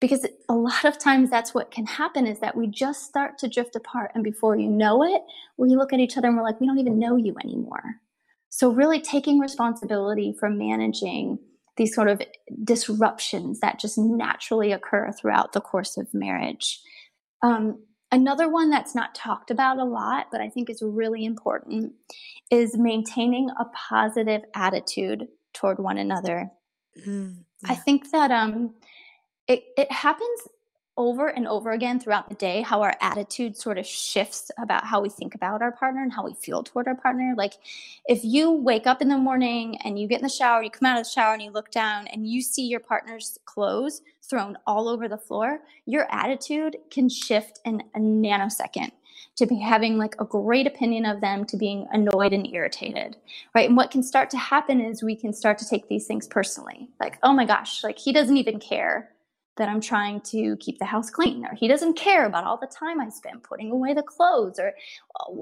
because 0.00 0.26
a 0.48 0.54
lot 0.54 0.84
of 0.84 0.98
times 0.98 1.30
that's 1.30 1.54
what 1.54 1.70
can 1.70 1.86
happen 1.86 2.26
is 2.26 2.38
that 2.40 2.56
we 2.56 2.66
just 2.66 3.04
start 3.04 3.38
to 3.38 3.48
drift 3.48 3.76
apart 3.76 4.10
and 4.14 4.22
before 4.22 4.56
you 4.56 4.68
know 4.68 5.02
it 5.02 5.22
we 5.56 5.74
look 5.74 5.92
at 5.92 6.00
each 6.00 6.16
other 6.16 6.28
and 6.28 6.36
we're 6.36 6.42
like 6.42 6.60
we 6.60 6.66
don't 6.66 6.78
even 6.78 6.98
know 6.98 7.16
you 7.16 7.34
anymore 7.42 7.96
so, 8.56 8.70
really 8.70 9.02
taking 9.02 9.38
responsibility 9.38 10.32
for 10.32 10.48
managing 10.48 11.38
these 11.76 11.94
sort 11.94 12.08
of 12.08 12.22
disruptions 12.64 13.60
that 13.60 13.78
just 13.78 13.98
naturally 13.98 14.72
occur 14.72 15.12
throughout 15.12 15.52
the 15.52 15.60
course 15.60 15.98
of 15.98 16.14
marriage. 16.14 16.80
Um, 17.42 17.84
another 18.10 18.48
one 18.48 18.70
that's 18.70 18.94
not 18.94 19.14
talked 19.14 19.50
about 19.50 19.76
a 19.76 19.84
lot, 19.84 20.28
but 20.32 20.40
I 20.40 20.48
think 20.48 20.70
is 20.70 20.80
really 20.80 21.26
important, 21.26 21.92
is 22.50 22.78
maintaining 22.78 23.50
a 23.60 23.66
positive 23.66 24.40
attitude 24.54 25.28
toward 25.52 25.78
one 25.78 25.98
another. 25.98 26.50
Mm, 27.06 27.44
yeah. 27.62 27.72
I 27.72 27.74
think 27.74 28.10
that 28.12 28.30
um, 28.30 28.72
it, 29.46 29.64
it 29.76 29.92
happens 29.92 30.40
over 30.96 31.28
and 31.28 31.46
over 31.46 31.72
again 31.72 32.00
throughout 32.00 32.28
the 32.28 32.34
day 32.34 32.62
how 32.62 32.82
our 32.82 32.94
attitude 33.00 33.56
sort 33.56 33.78
of 33.78 33.86
shifts 33.86 34.50
about 34.58 34.84
how 34.84 35.00
we 35.00 35.08
think 35.08 35.34
about 35.34 35.62
our 35.62 35.72
partner 35.72 36.02
and 36.02 36.12
how 36.12 36.24
we 36.24 36.34
feel 36.34 36.62
toward 36.62 36.88
our 36.88 36.94
partner. 36.94 37.34
Like 37.36 37.54
if 38.06 38.24
you 38.24 38.50
wake 38.50 38.86
up 38.86 39.02
in 39.02 39.08
the 39.08 39.18
morning 39.18 39.78
and 39.84 39.98
you 39.98 40.08
get 40.08 40.20
in 40.20 40.24
the 40.24 40.28
shower, 40.28 40.62
you 40.62 40.70
come 40.70 40.86
out 40.86 40.98
of 40.98 41.04
the 41.04 41.10
shower 41.10 41.34
and 41.34 41.42
you 41.42 41.50
look 41.50 41.70
down 41.70 42.06
and 42.08 42.26
you 42.26 42.40
see 42.42 42.66
your 42.66 42.80
partner's 42.80 43.38
clothes 43.44 44.02
thrown 44.22 44.56
all 44.66 44.88
over 44.88 45.08
the 45.08 45.18
floor, 45.18 45.60
your 45.84 46.06
attitude 46.10 46.76
can 46.90 47.08
shift 47.08 47.60
in 47.64 47.82
a 47.94 47.98
nanosecond 47.98 48.90
to 49.36 49.46
be 49.46 49.56
having 49.56 49.98
like 49.98 50.14
a 50.18 50.24
great 50.24 50.66
opinion 50.66 51.04
of 51.04 51.20
them 51.20 51.44
to 51.44 51.56
being 51.56 51.86
annoyed 51.92 52.32
and 52.32 52.46
irritated 52.52 53.16
right 53.54 53.68
and 53.68 53.76
what 53.76 53.90
can 53.90 54.02
start 54.02 54.28
to 54.30 54.36
happen 54.36 54.80
is 54.80 55.02
we 55.02 55.16
can 55.16 55.32
start 55.32 55.58
to 55.58 55.68
take 55.68 55.88
these 55.88 56.06
things 56.06 56.26
personally 56.26 56.88
like 57.00 57.18
oh 57.22 57.32
my 57.32 57.44
gosh 57.44 57.82
like 57.82 57.98
he 57.98 58.12
doesn't 58.12 58.36
even 58.36 58.58
care 58.58 59.10
that 59.56 59.68
I'm 59.68 59.80
trying 59.80 60.20
to 60.32 60.56
keep 60.56 60.78
the 60.78 60.84
house 60.84 61.10
clean, 61.10 61.44
or 61.46 61.54
he 61.54 61.68
doesn't 61.68 61.94
care 61.94 62.26
about 62.26 62.44
all 62.44 62.58
the 62.58 62.66
time 62.66 63.00
I 63.00 63.08
spend 63.08 63.42
putting 63.42 63.70
away 63.70 63.94
the 63.94 64.02
clothes, 64.02 64.58
or 64.58 64.74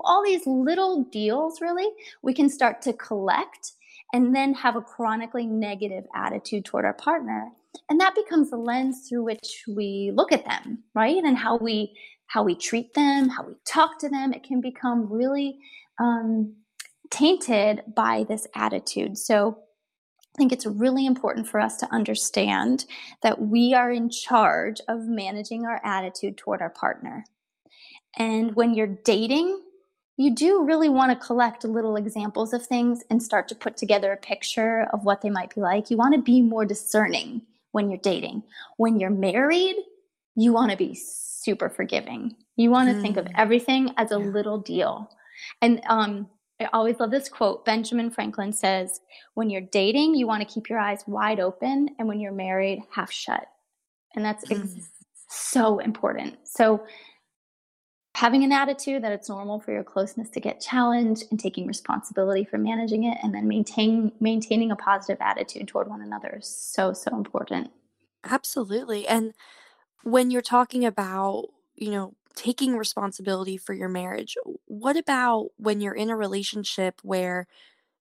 all 0.04 0.22
these 0.24 0.46
little 0.46 1.04
deals, 1.04 1.60
really, 1.60 1.88
we 2.22 2.32
can 2.32 2.48
start 2.48 2.80
to 2.82 2.92
collect 2.92 3.72
and 4.12 4.34
then 4.34 4.54
have 4.54 4.76
a 4.76 4.80
chronically 4.80 5.46
negative 5.46 6.04
attitude 6.14 6.64
toward 6.64 6.84
our 6.84 6.94
partner. 6.94 7.50
And 7.88 8.00
that 8.00 8.14
becomes 8.14 8.50
the 8.50 8.56
lens 8.56 9.08
through 9.08 9.24
which 9.24 9.64
we 9.66 10.12
look 10.14 10.30
at 10.30 10.44
them, 10.44 10.84
right? 10.94 11.22
And 11.22 11.36
how 11.36 11.56
we 11.56 11.96
how 12.26 12.42
we 12.42 12.54
treat 12.54 12.94
them, 12.94 13.28
how 13.28 13.44
we 13.44 13.54
talk 13.66 13.98
to 14.00 14.08
them. 14.08 14.32
It 14.32 14.44
can 14.44 14.60
become 14.60 15.12
really 15.12 15.58
um, 16.00 16.54
tainted 17.10 17.82
by 17.94 18.24
this 18.28 18.46
attitude. 18.54 19.18
So 19.18 19.58
I 20.34 20.38
think 20.38 20.52
it's 20.52 20.66
really 20.66 21.06
important 21.06 21.46
for 21.46 21.60
us 21.60 21.76
to 21.76 21.92
understand 21.92 22.86
that 23.22 23.40
we 23.40 23.72
are 23.72 23.92
in 23.92 24.10
charge 24.10 24.80
of 24.88 25.06
managing 25.06 25.64
our 25.64 25.80
attitude 25.84 26.36
toward 26.36 26.60
our 26.60 26.70
partner. 26.70 27.24
And 28.16 28.54
when 28.56 28.74
you're 28.74 28.98
dating, 29.04 29.60
you 30.16 30.34
do 30.34 30.64
really 30.64 30.88
want 30.88 31.10
to 31.12 31.26
collect 31.26 31.64
little 31.64 31.96
examples 31.96 32.52
of 32.52 32.66
things 32.66 33.02
and 33.10 33.22
start 33.22 33.48
to 33.48 33.54
put 33.54 33.76
together 33.76 34.12
a 34.12 34.16
picture 34.16 34.88
of 34.92 35.04
what 35.04 35.22
they 35.22 35.30
might 35.30 35.54
be 35.54 35.60
like. 35.60 35.90
You 35.90 35.96
want 35.96 36.14
to 36.14 36.22
be 36.22 36.40
more 36.40 36.64
discerning 36.64 37.42
when 37.72 37.90
you're 37.90 37.98
dating. 37.98 38.42
When 38.76 38.98
you're 38.98 39.10
married, 39.10 39.76
you 40.36 40.52
want 40.52 40.70
to 40.70 40.76
be 40.76 40.94
super 40.94 41.68
forgiving. 41.68 42.36
You 42.56 42.70
want 42.70 42.88
to 42.88 42.94
mm. 42.94 43.02
think 43.02 43.16
of 43.16 43.26
mm. 43.26 43.32
everything 43.36 43.92
as 43.96 44.12
a 44.12 44.18
yeah. 44.18 44.26
little 44.26 44.58
deal. 44.58 45.10
And 45.60 45.80
um, 45.88 46.28
I 46.60 46.68
always 46.72 47.00
love 47.00 47.10
this 47.10 47.28
quote. 47.28 47.64
Benjamin 47.64 48.10
Franklin 48.10 48.52
says, 48.52 49.00
When 49.34 49.50
you're 49.50 49.60
dating, 49.60 50.14
you 50.14 50.26
want 50.26 50.46
to 50.46 50.52
keep 50.52 50.68
your 50.68 50.78
eyes 50.78 51.02
wide 51.06 51.40
open, 51.40 51.90
and 51.98 52.06
when 52.06 52.20
you're 52.20 52.32
married, 52.32 52.80
half 52.90 53.10
shut. 53.10 53.46
And 54.14 54.24
that's 54.24 54.48
ex- 54.50 54.60
mm. 54.60 54.82
so 55.28 55.80
important. 55.80 56.38
So, 56.44 56.84
having 58.14 58.44
an 58.44 58.52
attitude 58.52 59.02
that 59.02 59.10
it's 59.10 59.28
normal 59.28 59.58
for 59.58 59.72
your 59.72 59.82
closeness 59.82 60.30
to 60.30 60.40
get 60.40 60.60
challenged 60.60 61.24
and 61.32 61.40
taking 61.40 61.66
responsibility 61.66 62.44
for 62.44 62.58
managing 62.58 63.04
it, 63.04 63.18
and 63.22 63.34
then 63.34 63.48
maintain, 63.48 64.12
maintaining 64.20 64.70
a 64.70 64.76
positive 64.76 65.18
attitude 65.20 65.66
toward 65.66 65.88
one 65.88 66.02
another 66.02 66.38
is 66.40 66.46
so, 66.46 66.92
so 66.92 67.16
important. 67.16 67.72
Absolutely. 68.22 69.08
And 69.08 69.34
when 70.04 70.30
you're 70.30 70.42
talking 70.42 70.84
about, 70.84 71.46
you 71.74 71.90
know, 71.90 72.14
taking 72.34 72.76
responsibility 72.76 73.56
for 73.56 73.72
your 73.72 73.88
marriage. 73.88 74.36
What 74.66 74.96
about 74.96 75.50
when 75.56 75.80
you're 75.80 75.94
in 75.94 76.10
a 76.10 76.16
relationship 76.16 77.00
where 77.02 77.46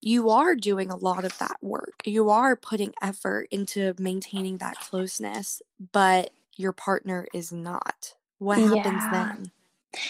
you 0.02 0.30
are 0.30 0.56
doing 0.56 0.90
a 0.90 0.96
lot 0.96 1.24
of 1.24 1.38
that 1.38 1.58
work? 1.62 2.02
You 2.06 2.30
are 2.30 2.56
putting 2.56 2.94
effort 3.02 3.48
into 3.52 3.94
maintaining 3.98 4.58
that 4.58 4.76
closeness, 4.80 5.62
but 5.92 6.32
your 6.56 6.74
partner 6.74 7.28
is 7.34 7.52
not. 7.52 8.16
What 8.40 8.60
happens 8.60 8.76
yeah. 8.76 9.12
then? 9.12 9.52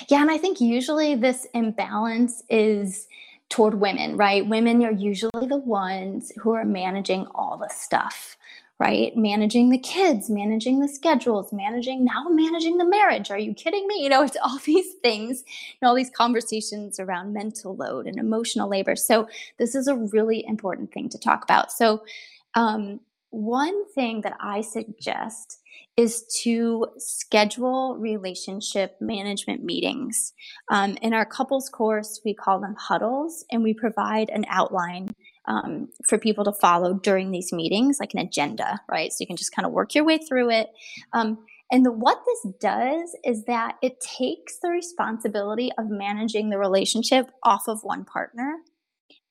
Yeah, 0.09 0.21
and 0.21 0.31
I 0.31 0.37
think 0.37 0.61
usually 0.61 1.15
this 1.15 1.45
imbalance 1.53 2.43
is 2.49 3.07
toward 3.49 3.75
women, 3.75 4.17
right? 4.17 4.47
Women 4.47 4.83
are 4.83 4.91
usually 4.91 5.47
the 5.47 5.57
ones 5.57 6.31
who 6.39 6.53
are 6.53 6.65
managing 6.65 7.27
all 7.35 7.57
the 7.57 7.69
stuff 7.69 8.37
right? 8.79 9.15
Managing 9.15 9.69
the 9.69 9.77
kids, 9.77 10.29
managing 10.29 10.79
the 10.79 10.87
schedules, 10.87 11.53
managing 11.53 12.03
now 12.03 12.25
managing 12.29 12.77
the 12.77 12.85
marriage. 12.85 13.31
Are 13.31 13.37
you 13.37 13.53
kidding 13.53 13.87
me? 13.87 14.01
You 14.03 14.09
know, 14.09 14.23
it's 14.23 14.37
all 14.43 14.57
these 14.65 14.93
things 15.03 15.43
and 15.81 15.87
all 15.87 15.95
these 15.95 16.09
conversations 16.09 16.99
around 16.99 17.33
mental 17.33 17.75
load 17.75 18.07
and 18.07 18.17
emotional 18.17 18.69
labor. 18.69 18.95
So 18.95 19.27
this 19.57 19.75
is 19.75 19.87
a 19.87 19.95
really 19.95 20.45
important 20.47 20.91
thing 20.91 21.09
to 21.09 21.17
talk 21.17 21.43
about. 21.43 21.71
So 21.71 22.03
um, 22.55 22.99
one 23.29 23.89
thing 23.93 24.21
that 24.21 24.37
I 24.39 24.61
suggest 24.61 25.59
is 25.95 26.23
to 26.41 26.87
schedule 26.97 27.97
relationship 27.97 28.95
management 28.99 29.63
meetings. 29.63 30.33
Um, 30.69 30.97
in 31.01 31.13
our 31.13 31.25
couples 31.25 31.69
course, 31.69 32.19
we 32.25 32.33
call 32.33 32.59
them 32.59 32.75
huddles, 32.79 33.45
and 33.51 33.61
we 33.61 33.73
provide 33.73 34.29
an 34.29 34.45
outline 34.49 35.13
um, 35.45 35.89
for 36.05 36.17
people 36.17 36.43
to 36.45 36.53
follow 36.53 36.93
during 36.93 37.31
these 37.31 37.51
meetings, 37.51 37.99
like 37.99 38.13
an 38.13 38.19
agenda, 38.19 38.79
right? 38.89 39.11
So 39.11 39.17
you 39.19 39.27
can 39.27 39.35
just 39.35 39.53
kind 39.53 39.65
of 39.65 39.71
work 39.71 39.93
your 39.95 40.03
way 40.03 40.17
through 40.17 40.51
it. 40.51 40.69
Um, 41.13 41.39
and 41.71 41.85
the, 41.85 41.91
what 41.91 42.21
this 42.25 42.53
does 42.59 43.15
is 43.23 43.45
that 43.45 43.77
it 43.81 43.99
takes 43.99 44.59
the 44.59 44.69
responsibility 44.69 45.71
of 45.77 45.89
managing 45.89 46.49
the 46.49 46.59
relationship 46.59 47.31
off 47.41 47.67
of 47.67 47.83
one 47.83 48.05
partner 48.05 48.57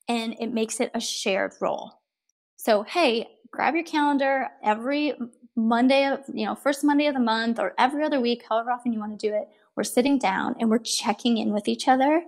and 0.09 0.35
it 0.39 0.51
makes 0.51 0.79
it 0.79 0.91
a 0.93 0.99
shared 0.99 1.53
role. 1.61 2.01
So, 2.57 2.83
hey, 2.83 3.27
grab 3.51 3.75
your 3.75 3.83
calendar 3.85 4.49
every 4.63 5.13
Monday 5.55 6.05
of, 6.05 6.19
you 6.33 6.45
know, 6.45 6.55
first 6.55 6.83
Monday 6.83 7.07
of 7.07 7.13
the 7.13 7.19
month 7.19 7.59
or 7.59 7.73
every 7.77 8.03
other 8.03 8.19
week, 8.19 8.43
however 8.49 8.71
often 8.71 8.91
you 8.91 8.99
want 8.99 9.17
to 9.17 9.27
do 9.29 9.33
it. 9.33 9.47
We're 9.75 9.83
sitting 9.83 10.19
down 10.19 10.55
and 10.59 10.69
we're 10.69 10.79
checking 10.79 11.37
in 11.37 11.53
with 11.53 11.67
each 11.67 11.87
other 11.87 12.23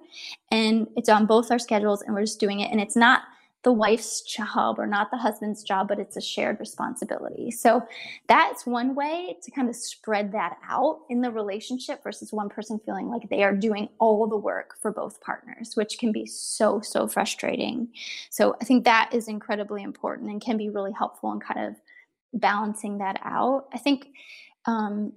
and 0.50 0.88
it's 0.96 1.10
on 1.10 1.26
both 1.26 1.52
our 1.52 1.60
schedules 1.60 2.02
and 2.02 2.16
we're 2.16 2.22
just 2.22 2.40
doing 2.40 2.62
it. 2.62 2.72
And 2.72 2.80
it's 2.80 2.96
not 2.96 3.24
the 3.66 3.74
wife's 3.74 4.22
job 4.22 4.78
or 4.78 4.86
not 4.86 5.10
the 5.10 5.18
husband's 5.18 5.64
job, 5.64 5.88
but 5.88 6.00
it's 6.00 6.16
a 6.16 6.22
shared 6.22 6.60
responsibility. 6.60 7.50
So 7.50 7.82
that's 8.28 8.64
one 8.68 8.94
way 8.94 9.38
to 9.42 9.50
kind 9.50 9.68
of 9.68 9.76
spread 9.76 10.32
that 10.34 10.58
out 10.70 11.00
in 11.10 11.22
the 11.22 11.32
relationship 11.32 12.04
versus 12.04 12.32
one 12.32 12.48
person 12.48 12.80
feeling 12.86 13.10
like 13.10 13.28
they 13.28 13.44
are 13.44 13.56
doing 13.56 13.90
all 13.98 14.28
the 14.28 14.38
work 14.38 14.76
for 14.80 14.92
both 14.92 15.20
partners, 15.20 15.72
which 15.74 15.98
can 15.98 16.12
be 16.12 16.28
so, 16.28 16.80
so 16.80 17.08
frustrating. 17.08 17.88
So 18.30 18.56
I 18.62 18.66
think 18.66 18.86
that 18.86 19.10
is 19.12 19.28
incredibly 19.28 19.82
important 19.82 20.30
and 20.30 20.40
can 20.40 20.58
be 20.58 20.70
really 20.70 20.94
helpful 20.96 21.34
in 21.34 21.40
kind 21.40 21.68
of 21.68 21.76
balancing 22.40 23.00
that 23.00 23.20
out. 23.24 23.66
I 23.74 23.80
think 23.80 24.10
um, 24.66 25.12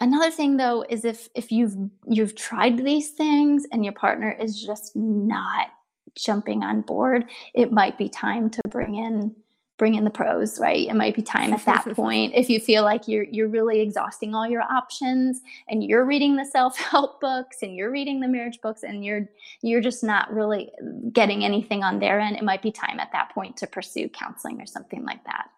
another 0.00 0.30
thing 0.30 0.58
though 0.58 0.84
is 0.86 1.06
if 1.06 1.30
if 1.34 1.50
you've 1.50 1.76
you've 2.06 2.34
tried 2.34 2.76
these 2.76 3.10
things 3.10 3.64
and 3.72 3.84
your 3.84 3.94
partner 3.94 4.30
is 4.38 4.60
just 4.60 4.94
not 4.94 5.68
jumping 6.16 6.62
on 6.62 6.82
board, 6.82 7.24
it 7.54 7.72
might 7.72 7.98
be 7.98 8.08
time 8.08 8.50
to 8.50 8.60
bring 8.68 8.94
in 8.94 9.34
bring 9.80 9.94
in 9.94 10.04
the 10.04 10.10
pros, 10.10 10.60
right? 10.60 10.86
It 10.86 10.94
might 10.94 11.16
be 11.16 11.22
time 11.22 11.54
at 11.54 11.64
that 11.64 11.86
point 11.96 12.34
if 12.34 12.50
you 12.50 12.60
feel 12.60 12.82
like 12.82 13.08
you're 13.08 13.24
you're 13.24 13.48
really 13.48 13.80
exhausting 13.80 14.34
all 14.34 14.46
your 14.46 14.60
options 14.60 15.40
and 15.68 15.82
you're 15.82 16.04
reading 16.04 16.36
the 16.36 16.44
self-help 16.44 17.18
books 17.22 17.62
and 17.62 17.74
you're 17.74 17.90
reading 17.90 18.20
the 18.20 18.28
marriage 18.28 18.60
books 18.60 18.82
and 18.82 19.04
you're 19.04 19.26
you're 19.62 19.80
just 19.80 20.04
not 20.04 20.30
really 20.32 20.70
getting 21.12 21.44
anything 21.44 21.82
on 21.82 21.98
their 21.98 22.20
end, 22.20 22.36
it 22.36 22.44
might 22.44 22.60
be 22.60 22.70
time 22.70 23.00
at 23.00 23.10
that 23.12 23.30
point 23.32 23.56
to 23.56 23.66
pursue 23.66 24.06
counseling 24.10 24.60
or 24.60 24.66
something 24.66 25.02
like 25.04 25.24
that. 25.24 25.48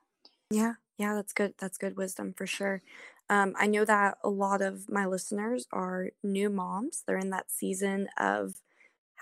Yeah, 0.51 0.75
yeah, 0.99 1.15
that's 1.15 1.33
good. 1.33 1.55
That's 1.59 1.77
good 1.77 1.97
wisdom 1.97 2.33
for 2.33 2.47
sure. 2.47 2.81
Um, 3.29 3.55
I 3.59 3.67
know 3.67 3.85
that 3.85 4.19
a 4.23 4.29
lot 4.29 4.63
of 4.63 4.89
my 4.89 5.07
listeners 5.07 5.67
are 5.73 6.11
new 6.23 6.49
moms. 6.49 7.03
They're 7.07 7.19
in 7.19 7.31
that 7.31 7.51
season 7.51 8.09
of 8.19 8.55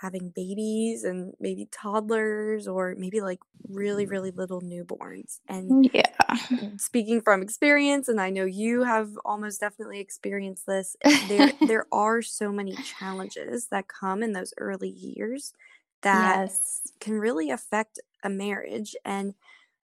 having 0.01 0.29
babies 0.29 1.03
and 1.03 1.33
maybe 1.39 1.67
toddlers 1.71 2.67
or 2.67 2.95
maybe 2.97 3.21
like 3.21 3.39
really 3.69 4.05
really 4.05 4.31
little 4.31 4.61
newborns 4.61 5.39
and 5.47 5.69
mm, 5.69 5.89
yeah. 5.93 6.75
speaking 6.77 7.21
from 7.21 7.41
experience 7.41 8.07
and 8.07 8.19
i 8.19 8.29
know 8.29 8.45
you 8.45 8.83
have 8.83 9.09
almost 9.23 9.59
definitely 9.59 9.99
experienced 9.99 10.65
this 10.65 10.95
there 11.27 11.51
there 11.67 11.85
are 11.91 12.21
so 12.21 12.51
many 12.51 12.75
challenges 12.75 13.67
that 13.67 13.87
come 13.87 14.23
in 14.23 14.33
those 14.33 14.53
early 14.57 14.89
years 14.89 15.53
that 16.01 16.41
yes. 16.41 16.81
can 16.99 17.19
really 17.19 17.51
affect 17.51 17.99
a 18.23 18.29
marriage 18.29 18.95
and 19.05 19.35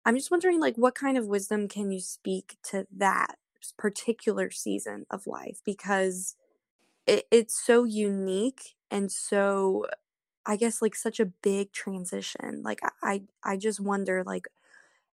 i'm 0.05 0.17
just 0.17 0.31
wondering 0.31 0.61
like 0.61 0.77
what 0.77 0.95
kind 0.95 1.17
of 1.17 1.27
wisdom 1.27 1.67
can 1.69 1.91
you 1.91 2.01
speak 2.01 2.57
to 2.63 2.87
that 2.95 3.37
particular 3.71 4.51
season 4.51 5.07
of 5.11 5.27
life? 5.27 5.61
Because 5.65 6.37
it, 7.07 7.27
it's 7.31 7.55
so 7.65 7.85
unique 7.85 8.75
and 8.91 9.11
so 9.13 9.87
I 10.47 10.57
guess 10.57 10.83
like 10.83 10.95
such 10.95 11.21
a 11.21 11.27
big 11.27 11.73
transition. 11.73 12.63
Like 12.63 12.81
I 13.03 13.23
I 13.45 13.57
just 13.57 13.81
wonder 13.81 14.25
like 14.25 14.49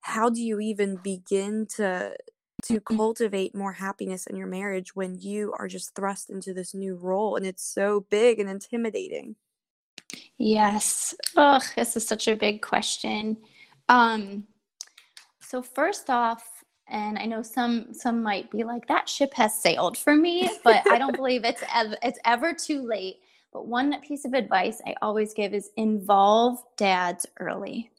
how 0.01 0.29
do 0.29 0.41
you 0.41 0.60
even 0.60 0.98
begin 0.98 1.67
to 1.77 2.15
to 2.63 2.81
Mm-hmm. 2.89 2.98
cultivate 2.98 3.55
more 3.55 3.74
happiness 3.74 4.25
in 4.27 4.36
your 4.36 4.48
marriage 4.48 4.96
when 4.96 5.15
you 5.19 5.53
are 5.60 5.67
just 5.67 5.96
thrust 5.96 6.29
into 6.29 6.53
this 6.53 6.74
new 6.74 6.96
role 6.96 7.36
and 7.36 7.46
it's 7.46 7.63
so 7.63 8.01
big 8.10 8.39
and 8.39 8.50
intimidating? 8.50 9.36
yes 10.38 11.15
ugh 11.36 11.63
this 11.75 11.96
is 11.96 12.07
such 12.07 12.27
a 12.27 12.36
big 12.36 12.62
question 12.62 13.38
um 13.89 14.46
so 15.39 15.62
first 15.62 16.10
off 16.10 16.63
and 16.88 17.17
i 17.17 17.25
know 17.25 17.41
some 17.41 17.93
some 17.93 18.22
might 18.22 18.50
be 18.51 18.63
like 18.63 18.88
that 18.88 19.07
ship 19.10 19.34
has 19.34 19.60
sailed 19.62 19.98
for 19.98 20.15
me 20.15 20.50
but 20.63 20.84
i 20.89 20.98
don't 20.98 21.15
believe 21.15 21.43
it's 21.43 21.63
ever 21.74 21.98
it's 22.03 22.19
ever 22.25 22.53
too 22.53 22.81
late 22.86 23.17
but 23.51 23.68
one 23.68 24.00
piece 24.01 24.25
of 24.25 24.34
advice 24.34 24.82
I 24.86 24.96
always 25.01 25.34
give 25.34 25.54
is 25.54 25.72
involve 25.77 26.63
dads 26.77 27.25
early. 27.39 27.89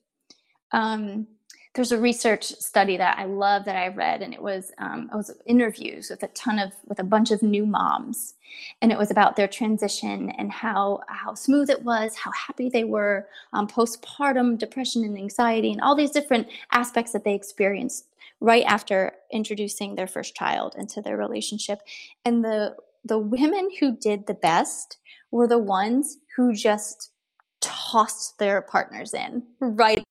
Um, 0.72 1.26
there's 1.74 1.92
a 1.92 2.00
research 2.00 2.44
study 2.44 2.96
that 2.96 3.18
I 3.18 3.26
love 3.26 3.64
that 3.66 3.76
I 3.76 3.88
read, 3.88 4.20
and 4.20 4.34
it 4.34 4.42
was 4.42 4.72
um, 4.78 5.08
it 5.12 5.16
was 5.16 5.30
interviews 5.46 6.10
with 6.10 6.22
a 6.24 6.28
ton 6.28 6.58
of 6.58 6.72
with 6.86 6.98
a 6.98 7.04
bunch 7.04 7.30
of 7.30 7.40
new 7.40 7.66
moms, 7.66 8.34
and 8.82 8.90
it 8.90 8.98
was 8.98 9.12
about 9.12 9.36
their 9.36 9.46
transition 9.46 10.30
and 10.30 10.50
how 10.50 11.00
how 11.08 11.34
smooth 11.34 11.70
it 11.70 11.84
was, 11.84 12.16
how 12.16 12.32
happy 12.32 12.68
they 12.68 12.82
were, 12.84 13.28
um, 13.52 13.68
postpartum 13.68 14.58
depression 14.58 15.04
and 15.04 15.16
anxiety, 15.16 15.70
and 15.70 15.80
all 15.80 15.94
these 15.94 16.10
different 16.10 16.48
aspects 16.72 17.12
that 17.12 17.22
they 17.22 17.34
experienced 17.34 18.06
right 18.40 18.64
after 18.66 19.12
introducing 19.30 19.94
their 19.94 20.08
first 20.08 20.34
child 20.34 20.74
into 20.76 21.00
their 21.00 21.16
relationship, 21.16 21.80
and 22.24 22.44
the 22.44 22.74
the 23.04 23.18
women 23.18 23.70
who 23.78 23.96
did 23.96 24.26
the 24.26 24.34
best 24.34 24.98
were 25.30 25.46
the 25.46 25.58
ones 25.58 26.18
who 26.36 26.52
just 26.52 27.10
tossed 27.60 28.38
their 28.38 28.62
partners 28.62 29.14
in 29.14 29.42
right 29.60 30.04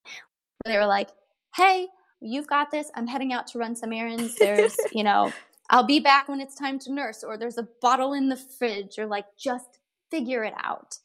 they 0.65 0.77
were 0.77 0.85
like 0.85 1.09
hey 1.55 1.87
you've 2.21 2.47
got 2.47 2.71
this. 2.71 2.89
I'm 2.95 3.07
heading 3.07 3.33
out 3.33 3.47
to 3.47 3.59
run 3.59 3.75
some 3.75 3.93
errands. 3.93 4.35
There's 4.35 4.75
you 4.91 5.03
know 5.03 5.31
i'll 5.69 5.83
be 5.83 5.99
back 5.99 6.29
when 6.29 6.39
it's 6.39 6.55
time 6.55 6.79
to 6.79 6.93
nurse 6.93 7.25
or 7.25 7.37
there's 7.37 7.57
a 7.57 7.67
bottle 7.81 8.13
in 8.13 8.29
the 8.29 8.37
fridge 8.37 8.97
or 8.97 9.05
like 9.05 9.25
just 9.37 9.79
figure 10.09 10.43
it 10.43 10.53
out. 10.63 10.97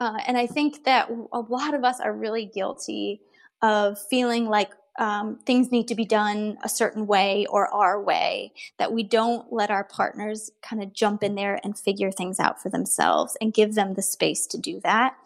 Uh, 0.00 0.18
and 0.26 0.36
i 0.36 0.46
think 0.46 0.84
that 0.84 1.10
a 1.32 1.40
lot 1.40 1.74
of 1.74 1.84
us 1.84 2.00
are 2.00 2.12
really 2.12 2.46
guilty 2.46 3.20
of 3.62 3.98
feeling 4.10 4.46
like 4.46 4.70
um, 4.98 5.38
things 5.44 5.70
need 5.70 5.88
to 5.88 5.94
be 5.94 6.04
done 6.04 6.56
a 6.64 6.68
certain 6.68 7.06
way 7.06 7.46
or 7.50 7.68
our 7.68 8.00
way, 8.02 8.52
that 8.78 8.92
we 8.92 9.02
don't 9.02 9.52
let 9.52 9.70
our 9.70 9.84
partners 9.84 10.50
kind 10.62 10.82
of 10.82 10.92
jump 10.92 11.22
in 11.22 11.34
there 11.34 11.60
and 11.64 11.78
figure 11.78 12.10
things 12.10 12.40
out 12.40 12.60
for 12.60 12.68
themselves 12.68 13.36
and 13.40 13.52
give 13.52 13.74
them 13.74 13.94
the 13.94 14.02
space 14.02 14.46
to 14.46 14.58
do 14.58 14.80
that. 14.80 15.16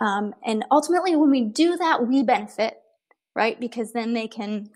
Um, 0.00 0.34
and 0.44 0.64
ultimately, 0.70 1.16
when 1.16 1.30
we 1.30 1.42
do 1.42 1.76
that, 1.76 2.06
we 2.06 2.22
benefit, 2.22 2.80
right? 3.34 3.60
Because 3.60 3.92
then 3.92 4.14
they 4.14 4.28
can 4.28 4.70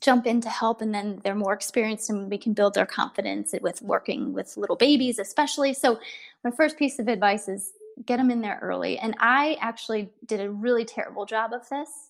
jump 0.00 0.26
in 0.26 0.40
to 0.40 0.48
help 0.48 0.80
and 0.80 0.94
then 0.94 1.20
they're 1.24 1.34
more 1.34 1.52
experienced 1.52 2.10
and 2.10 2.30
we 2.30 2.38
can 2.38 2.52
build 2.52 2.74
their 2.74 2.86
confidence 2.86 3.54
with 3.60 3.82
working 3.82 4.32
with 4.32 4.56
little 4.56 4.76
babies, 4.76 5.18
especially. 5.18 5.72
So, 5.74 6.00
my 6.44 6.50
first 6.50 6.76
piece 6.76 6.98
of 6.98 7.08
advice 7.08 7.48
is 7.48 7.72
get 8.06 8.18
them 8.18 8.30
in 8.30 8.40
there 8.40 8.58
early. 8.62 8.98
And 8.98 9.16
I 9.18 9.56
actually 9.60 10.10
did 10.26 10.40
a 10.40 10.50
really 10.50 10.84
terrible 10.84 11.26
job 11.26 11.52
of 11.52 11.68
this 11.68 12.07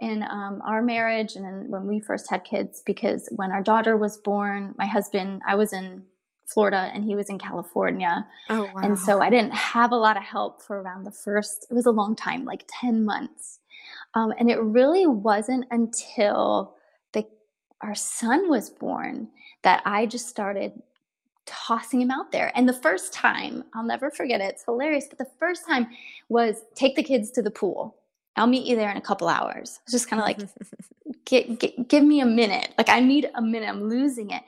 in 0.00 0.22
um, 0.24 0.60
our 0.64 0.82
marriage 0.82 1.36
and 1.36 1.68
when 1.70 1.86
we 1.86 2.00
first 2.00 2.28
had 2.28 2.44
kids 2.44 2.82
because 2.84 3.28
when 3.36 3.52
our 3.52 3.62
daughter 3.62 3.96
was 3.96 4.18
born 4.18 4.74
my 4.76 4.86
husband 4.86 5.40
i 5.46 5.54
was 5.54 5.72
in 5.72 6.02
florida 6.46 6.90
and 6.92 7.04
he 7.04 7.14
was 7.14 7.30
in 7.30 7.38
california. 7.38 8.26
Oh 8.50 8.64
wow. 8.74 8.82
and 8.82 8.98
so 8.98 9.20
i 9.20 9.30
didn't 9.30 9.54
have 9.54 9.92
a 9.92 9.96
lot 9.96 10.16
of 10.16 10.22
help 10.24 10.62
for 10.62 10.80
around 10.82 11.04
the 11.04 11.12
first 11.12 11.66
it 11.70 11.74
was 11.74 11.86
a 11.86 11.92
long 11.92 12.16
time 12.16 12.44
like 12.44 12.64
10 12.68 13.04
months. 13.04 13.60
Um, 14.14 14.32
and 14.38 14.50
it 14.50 14.60
really 14.60 15.06
wasn't 15.06 15.66
until 15.70 16.76
the 17.12 17.24
our 17.80 17.94
son 17.94 18.50
was 18.50 18.70
born 18.70 19.28
that 19.62 19.80
i 19.84 20.06
just 20.06 20.28
started 20.28 20.72
tossing 21.46 22.00
him 22.00 22.10
out 22.10 22.32
there. 22.32 22.50
And 22.54 22.68
the 22.68 22.72
first 22.72 23.12
time 23.12 23.62
i'll 23.74 23.84
never 23.84 24.10
forget 24.10 24.40
it 24.40 24.54
it's 24.54 24.64
hilarious 24.64 25.06
but 25.08 25.18
the 25.18 25.30
first 25.38 25.66
time 25.66 25.86
was 26.28 26.64
take 26.74 26.96
the 26.96 27.02
kids 27.02 27.30
to 27.30 27.42
the 27.42 27.50
pool 27.50 27.96
I'll 28.36 28.46
meet 28.46 28.66
you 28.66 28.76
there 28.76 28.90
in 28.90 28.96
a 28.96 29.02
couple 29.02 29.28
hours. 29.28 29.80
It's 29.84 29.92
just 29.92 30.08
kind 30.08 30.20
of 30.20 30.26
like, 30.26 30.38
get, 31.24 31.58
get, 31.58 31.88
give 31.88 32.02
me 32.04 32.20
a 32.20 32.26
minute. 32.26 32.74
Like, 32.76 32.88
I 32.88 33.00
need 33.00 33.30
a 33.34 33.42
minute. 33.42 33.68
I'm 33.68 33.88
losing 33.88 34.30
it. 34.30 34.42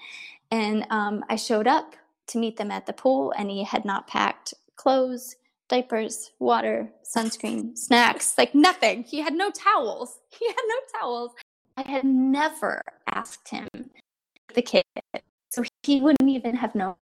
And 0.51 0.87
um, 0.91 1.25
I 1.29 1.37
showed 1.37 1.67
up 1.67 1.95
to 2.29 2.39
meet 2.39 2.57
them 2.57 2.71
at 2.71 2.87
the 2.87 2.93
pool, 2.93 3.33
and 3.39 3.51
he 3.51 3.65
had 3.65 3.85
not 3.85 4.07
packed 4.07 4.55
clothes, 4.77 5.37
diapers, 5.69 6.33
water, 6.39 6.91
sunscreen, 7.05 7.77
snacks, 7.77 8.35
like 8.39 8.55
nothing. 8.55 9.05
He 9.05 9.21
had 9.21 9.35
no 9.35 9.51
towels. 9.51 10.19
He 10.39 10.47
had 10.47 10.57
no 10.67 11.01
towels. 11.01 11.33
I 11.79 11.91
had 11.91 12.05
never 12.05 12.83
asked 13.09 13.49
him 13.49 13.69
the 14.55 14.63
kid, 14.63 14.85
so 15.51 15.63
he 15.83 16.01
wouldn't 16.01 16.29
even 16.29 16.55
have 16.55 16.75
known. 16.75 16.95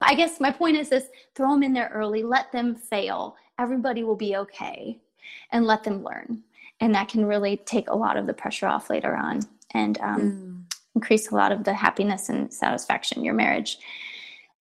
I 0.00 0.14
guess 0.14 0.40
my 0.40 0.50
point 0.50 0.76
is 0.76 0.88
this 0.88 1.08
throw 1.34 1.52
them 1.52 1.62
in 1.62 1.72
there 1.72 1.90
early, 1.92 2.22
let 2.22 2.52
them 2.52 2.74
fail. 2.74 3.36
Everybody 3.58 4.04
will 4.04 4.16
be 4.16 4.36
okay 4.36 4.98
and 5.50 5.66
let 5.66 5.84
them 5.84 6.02
learn. 6.02 6.42
And 6.80 6.94
that 6.94 7.08
can 7.08 7.24
really 7.24 7.56
take 7.56 7.88
a 7.90 7.96
lot 7.96 8.16
of 8.16 8.26
the 8.26 8.34
pressure 8.34 8.66
off 8.66 8.90
later 8.90 9.16
on 9.16 9.40
and 9.72 9.98
um, 10.00 10.20
Mm. 10.20 10.74
increase 10.94 11.30
a 11.30 11.34
lot 11.34 11.52
of 11.52 11.64
the 11.64 11.74
happiness 11.74 12.28
and 12.28 12.52
satisfaction 12.52 13.18
in 13.18 13.24
your 13.24 13.34
marriage. 13.34 13.78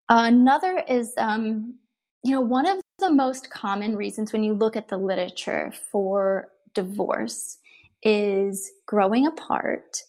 Another 0.09 0.83
is, 0.87 1.13
um, 1.17 1.75
you 2.23 2.31
know, 2.31 2.41
one 2.41 2.65
of 2.67 2.79
the 2.99 3.11
most 3.11 3.49
common 3.49 3.95
reasons 3.95 4.33
when 4.33 4.43
you 4.43 4.53
look 4.53 4.75
at 4.75 4.87
the 4.87 4.97
literature 4.97 5.71
for 5.91 6.49
divorce 6.73 7.57
is 8.03 8.71
growing 8.85 9.27
apart 9.27 10.01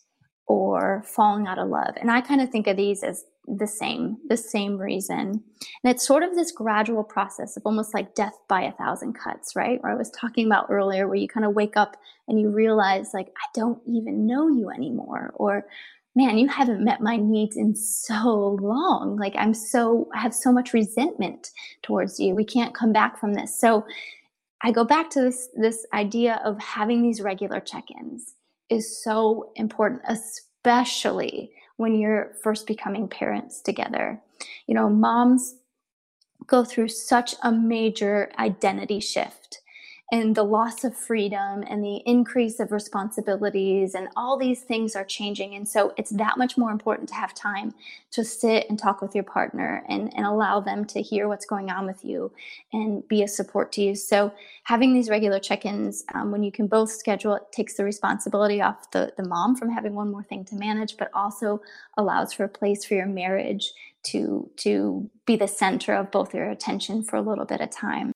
or 0.47 1.03
falling 1.07 1.47
out 1.47 1.59
of 1.59 1.68
love. 1.68 1.94
And 1.97 2.11
I 2.11 2.21
kind 2.21 2.40
of 2.40 2.51
think 2.51 2.66
of 2.66 2.77
these 2.77 3.03
as 3.03 3.25
the 3.57 3.67
same, 3.67 4.19
the 4.29 4.37
same 4.37 4.77
reason. 4.77 5.43
And 5.83 5.95
it's 5.95 6.07
sort 6.07 6.23
of 6.23 6.35
this 6.35 6.53
gradual 6.53 7.05
process 7.05 7.57
of 7.57 7.63
almost 7.65 7.95
like 7.95 8.15
death 8.15 8.37
by 8.49 8.63
a 8.63 8.73
thousand 8.73 9.15
cuts, 9.15 9.57
right? 9.57 9.83
Where 9.83 9.93
I 9.93 9.97
was 9.97 10.11
talking 10.11 10.47
about 10.47 10.67
earlier, 10.69 11.07
where 11.07 11.17
you 11.17 11.29
kind 11.29 11.47
of 11.47 11.55
wake 11.55 11.77
up 11.77 11.97
and 12.27 12.41
you 12.41 12.51
realize, 12.51 13.15
like, 13.15 13.29
I 13.29 13.47
don't 13.55 13.81
even 13.87 14.27
know 14.27 14.49
you 14.49 14.71
anymore. 14.71 15.33
Or, 15.37 15.65
man, 16.15 16.37
you 16.37 16.49
haven't 16.49 16.85
met 16.85 17.01
my 17.01 17.17
needs 17.17 17.57
in 17.57 17.75
so 17.75 18.59
long. 18.61 19.17
Like, 19.17 19.35
I'm 19.37 19.55
so, 19.55 20.09
I 20.15 20.21
have 20.21 20.35
so 20.35 20.53
much 20.53 20.75
resentment 20.75 21.51
towards 21.83 22.21
you. 22.21 22.35
We 22.35 22.45
can't 22.45 22.75
come 22.75 22.93
back 22.93 23.19
from 23.19 23.35
this. 23.35 23.59
So, 23.59 23.87
I 24.63 24.73
go 24.73 24.85
back 24.85 25.09
to 25.11 25.21
this 25.21 25.49
this 25.55 25.87
idea 25.95 26.41
of 26.45 26.59
having 26.59 27.01
these 27.01 27.21
regular 27.21 27.61
check-ins 27.61 28.35
is 28.69 29.03
so 29.03 29.53
important, 29.55 30.03
especially 30.09 31.53
when 31.79 31.99
you're 31.99 32.35
first 32.43 32.67
becoming 32.67 33.09
parents 33.09 33.61
together. 33.61 34.21
You 34.67 34.75
know, 34.75 34.91
moms 34.91 35.55
go 36.47 36.64
through 36.64 36.88
such 36.88 37.35
a 37.43 37.51
major 37.51 38.31
identity 38.38 39.01
shift. 39.01 39.61
And 40.11 40.35
the 40.35 40.42
loss 40.42 40.85
of 40.85 40.97
freedom 40.97 41.62
and 41.68 41.85
the 41.85 41.97
increase 42.07 42.61
of 42.61 42.73
responsibilities 42.73 43.94
and 43.94 44.09
all 44.16 44.38
these 44.38 44.62
things 44.62 44.97
are 44.97 45.05
changing. 45.05 45.55
And 45.55 45.68
so 45.68 45.92
it's 45.99 46.11
that 46.12 46.38
much 46.38 46.57
more 46.57 46.71
important 46.71 47.11
to 47.11 47.14
have 47.14 47.35
time 47.35 47.75
to 48.12 48.25
sit 48.25 48.66
and 48.71 48.79
talk 48.79 49.03
with 49.03 49.14
your 49.14 49.25
partner 49.25 49.85
and, 49.87 50.11
and 50.16 50.25
allow 50.25 50.61
them 50.61 50.87
to 50.87 51.03
hear 51.03 51.29
what's 51.29 51.44
going 51.44 51.71
on 51.71 51.87
with 51.87 52.07
you 52.07 52.33
and 52.73 53.07
be 53.07 53.23
a 53.23 53.29
support 53.29 53.71
to 53.73 53.83
you. 53.83 53.94
So 53.94 54.33
having 54.62 54.94
these 54.94 55.11
regular 55.11 55.38
check-ins 55.38 56.05
um, 56.14 56.31
when 56.31 56.42
you 56.42 56.53
can 56.53 56.68
both 56.68 56.90
schedule 56.90 57.35
it 57.35 57.42
takes 57.53 57.75
the 57.75 57.85
responsibility 57.85 58.62
off 58.62 58.90
the, 58.92 59.12
the 59.18 59.29
mom 59.29 59.57
from 59.57 59.71
having 59.71 59.94
one 59.94 60.11
more 60.11 60.23
thing 60.23 60.44
to 60.47 60.55
manage 60.55 60.97
but 60.97 61.11
also 61.12 61.61
allows 61.99 62.33
for 62.33 62.44
a 62.44 62.49
place 62.49 62.85
for 62.85 62.94
your 62.94 63.07
marriage 63.07 63.73
to 64.05 64.49
to 64.57 65.11
be 65.27 65.37
the 65.37 65.49
center 65.49 65.94
of 65.94 66.11
both 66.11 66.33
your 66.33 66.49
attention 66.49 67.03
for 67.03 67.16
a 67.16 67.23
little 67.23 67.44
bit 67.44 67.61
of 67.61 67.71
time 67.71 68.12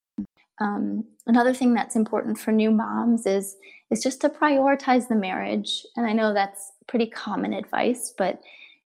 um, 0.62 1.04
another 1.26 1.52
thing 1.52 1.74
that's 1.74 1.96
important 1.96 2.38
for 2.38 2.52
new 2.52 2.70
moms 2.70 3.26
is 3.26 3.56
is 3.90 4.02
just 4.02 4.20
to 4.22 4.28
prioritize 4.28 5.08
the 5.08 5.14
marriage. 5.14 5.84
And 5.96 6.06
I 6.06 6.12
know 6.14 6.32
that's 6.32 6.72
pretty 6.86 7.06
common 7.06 7.52
advice, 7.52 8.14
but 8.16 8.40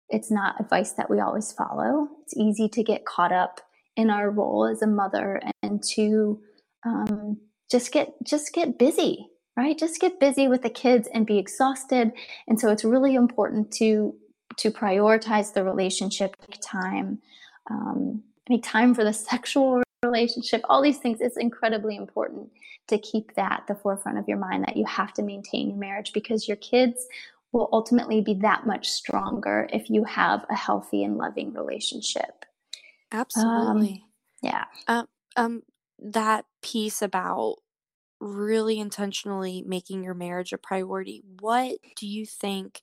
it's 0.10 0.32
not 0.32 0.60
advice 0.60 0.94
that 0.94 1.10
we 1.10 1.20
always 1.20 1.52
follow. 1.52 2.08
It's 2.24 2.36
easy 2.36 2.68
to 2.70 2.84
get 2.84 3.06
caught 3.06 3.32
up 3.32 3.62
in 3.96 4.10
our 4.10 4.32
role 4.32 4.66
as 4.66 4.82
a 4.82 4.88
mother 4.88 5.42
and 5.62 5.84
to 5.96 6.40
um, 6.86 7.38
just 7.70 7.92
get 7.92 8.14
just 8.24 8.54
get 8.54 8.80
busy, 8.80 9.28
right? 9.58 9.78
Just 9.78 10.00
get 10.00 10.20
busy 10.20 10.48
with 10.48 10.62
the 10.64 10.70
kids 10.70 11.08
and 11.14 11.26
be 11.26 11.38
exhausted. 11.38 12.12
And 12.48 12.60
so 12.60 12.72
it's 12.72 12.86
really 12.86 13.16
important 13.16 13.72
to 13.74 14.16
to 14.58 14.72
prioritize 14.72 15.54
the 15.54 15.64
relationship, 15.64 16.36
time, 16.62 17.20
um, 17.70 18.24
make 18.50 18.64
time 18.64 18.94
for 18.94 19.04
the 19.04 19.14
sexual 19.32 19.85
relationship, 20.06 20.62
all 20.70 20.82
these 20.82 21.00
things, 21.00 21.20
it's 21.22 21.38
incredibly 21.38 21.96
important 21.96 22.50
to 22.88 22.98
keep 23.00 23.34
that 23.36 23.62
at 23.62 23.68
the 23.68 23.76
forefront 23.76 24.18
of 24.18 24.28
your 24.28 24.38
mind 24.38 24.64
that 24.64 24.78
you 24.78 24.86
have 24.86 25.14
to 25.14 25.24
maintain 25.24 25.70
your 25.70 25.78
marriage 25.78 26.14
because 26.14 26.48
your 26.48 26.58
kids 26.58 27.08
will 27.52 27.70
ultimately 27.72 28.22
be 28.22 28.34
that 28.34 28.66
much 28.66 28.90
stronger 28.90 29.68
if 29.72 29.90
you 29.90 30.04
have 30.04 30.46
a 30.50 30.56
healthy 30.56 31.04
and 31.04 31.18
loving 31.18 31.54
relationship. 31.54 32.46
Absolutely. 33.12 34.04
Um, 34.04 34.10
yeah. 34.42 34.66
Um, 34.88 35.08
um, 35.38 35.64
that 36.00 36.46
piece 36.62 37.02
about 37.02 37.56
really 38.20 38.80
intentionally 38.80 39.64
making 39.66 40.04
your 40.04 40.14
marriage 40.14 40.54
a 40.54 40.58
priority. 40.58 41.22
What 41.40 41.78
do 41.96 42.08
you 42.08 42.26
think 42.26 42.82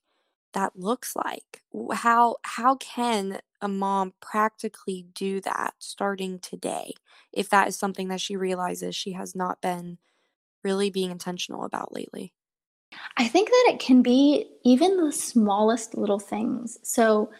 that 0.54 0.76
looks 0.76 1.14
like? 1.16 1.62
How 1.92 2.36
how 2.42 2.76
can 2.76 3.40
a 3.62 3.68
mom 3.68 4.12
practically 4.20 5.06
do 5.14 5.40
that 5.40 5.74
starting 5.78 6.38
today 6.40 6.92
if 7.32 7.48
that 7.48 7.68
is 7.68 7.78
something 7.78 8.08
that 8.08 8.20
she 8.20 8.36
realizes 8.36 8.94
she 8.94 9.12
has 9.12 9.34
not 9.34 9.62
been 9.62 9.98
really 10.62 10.90
being 10.90 11.10
intentional 11.10 11.64
about 11.64 11.94
lately? 11.94 12.34
I 13.16 13.28
think 13.28 13.48
that 13.48 13.72
it 13.72 13.78
can 13.78 14.02
be 14.02 14.50
even 14.64 15.02
the 15.02 15.12
smallest 15.12 15.96
little 15.96 16.18
things. 16.18 16.78
So 16.82 17.30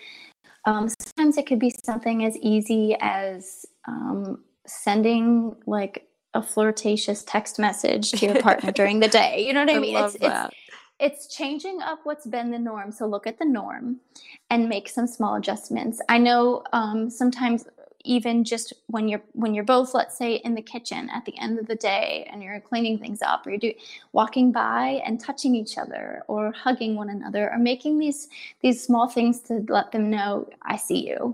um, 0.65 0.89
sometimes 0.89 1.37
it 1.37 1.47
could 1.47 1.59
be 1.59 1.75
something 1.85 2.25
as 2.25 2.37
easy 2.39 2.97
as 3.01 3.67
um, 3.87 4.43
sending 4.67 5.57
like 5.67 6.07
a 6.35 6.43
flirtatious 6.43 7.25
text 7.25 7.59
message 7.59 8.13
to 8.13 8.27
your 8.27 8.41
partner 8.41 8.73
during 8.73 9.01
the 9.01 9.09
day. 9.21 9.45
You 9.47 9.53
know 9.53 9.61
what 9.61 9.71
I, 9.71 9.77
I 9.77 9.81
mean? 9.81 9.97
It's, 9.97 10.15
it's, 10.15 10.55
it's 11.03 11.27
changing 11.27 11.83
up 11.83 11.99
what's 12.05 12.27
been 12.27 12.53
the 12.53 12.59
norm. 12.59 12.93
So 12.93 13.07
look 13.07 13.27
at 13.27 13.39
the 13.39 13.45
norm 13.45 13.97
and 14.51 14.69
make 14.69 14.89
some 14.89 15.09
small 15.09 15.35
adjustments. 15.35 16.01
I 16.09 16.19
know 16.19 16.63
um, 16.73 17.11
sometimes 17.11 17.67
even 18.05 18.45
just 18.45 18.73
when 18.87 19.09
you're 19.09 19.23
when 19.33 19.55
you're 19.55 19.65
both 19.65 19.95
let's 19.95 20.17
say 20.17 20.35
in 20.35 20.55
the 20.55 20.63
kitchen 20.63 21.09
at 21.11 21.25
the 21.25 21.39
end 21.39 21.59
of 21.59 21.67
the 21.67 21.77
day 21.77 22.29
and 22.31 22.43
you're 22.43 22.59
cleaning 22.61 22.99
things 22.99 23.23
up 23.23 23.47
or 23.47 23.51
you're 23.51 23.59
do, 23.59 23.73
walking 24.13 24.51
by 24.51 25.03
and 25.07 25.21
touching 25.21 25.55
each 25.55 25.79
other 25.79 26.23
or 26.27 26.51
hugging 26.53 26.97
one 26.97 27.11
another 27.11 27.51
or 27.53 27.59
making 27.59 27.99
these 27.99 28.29
these 28.61 28.85
small 28.85 29.09
things 29.09 29.41
to 29.41 29.65
let 29.69 29.93
them 29.93 30.11
know 30.11 30.49
i 30.63 30.77
see 30.77 31.07
you 31.07 31.33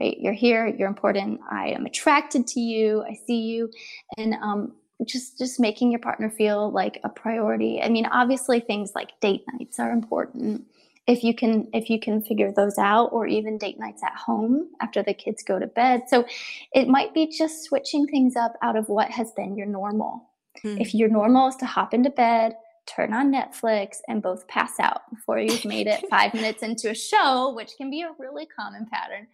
right 0.00 0.18
you're 0.20 0.32
here 0.32 0.68
you're 0.68 0.86
important 0.86 1.40
i 1.50 1.70
am 1.70 1.84
attracted 1.84 2.46
to 2.46 2.60
you 2.60 3.02
i 3.10 3.14
see 3.14 3.40
you 3.40 3.68
and 4.16 4.34
um, 4.34 4.72
just 5.06 5.38
just 5.38 5.58
making 5.58 5.90
your 5.90 6.00
partner 6.00 6.30
feel 6.30 6.70
like 6.70 7.00
a 7.04 7.08
priority. 7.08 7.80
I 7.82 7.88
mean 7.88 8.06
obviously 8.06 8.60
things 8.60 8.92
like 8.94 9.18
date 9.20 9.44
nights 9.52 9.78
are 9.78 9.90
important. 9.90 10.66
If 11.06 11.22
you 11.22 11.34
can 11.34 11.68
if 11.72 11.90
you 11.90 11.98
can 12.00 12.22
figure 12.22 12.52
those 12.52 12.78
out 12.78 13.08
or 13.12 13.26
even 13.26 13.58
date 13.58 13.78
nights 13.78 14.02
at 14.02 14.14
home 14.14 14.68
after 14.80 15.02
the 15.02 15.14
kids 15.14 15.42
go 15.42 15.58
to 15.58 15.66
bed. 15.66 16.04
So 16.08 16.24
it 16.72 16.88
might 16.88 17.12
be 17.12 17.26
just 17.26 17.64
switching 17.64 18.06
things 18.06 18.36
up 18.36 18.54
out 18.62 18.76
of 18.76 18.88
what 18.88 19.10
has 19.10 19.32
been 19.32 19.56
your 19.56 19.66
normal. 19.66 20.30
Hmm. 20.62 20.78
if 20.78 20.94
your 20.94 21.08
normal 21.08 21.48
is 21.48 21.56
to 21.56 21.66
hop 21.66 21.92
into 21.92 22.10
bed 22.10 22.54
turn 22.86 23.12
on 23.12 23.32
netflix 23.32 23.96
and 24.06 24.22
both 24.22 24.46
pass 24.46 24.78
out 24.78 25.00
before 25.10 25.40
you've 25.40 25.64
made 25.64 25.88
it 25.88 26.04
five 26.08 26.32
minutes 26.40 26.62
into 26.62 26.90
a 26.90 26.94
show 26.94 27.52
which 27.56 27.72
can 27.76 27.90
be 27.90 28.02
a 28.02 28.12
really 28.20 28.46
common 28.46 28.86
pattern 28.86 29.26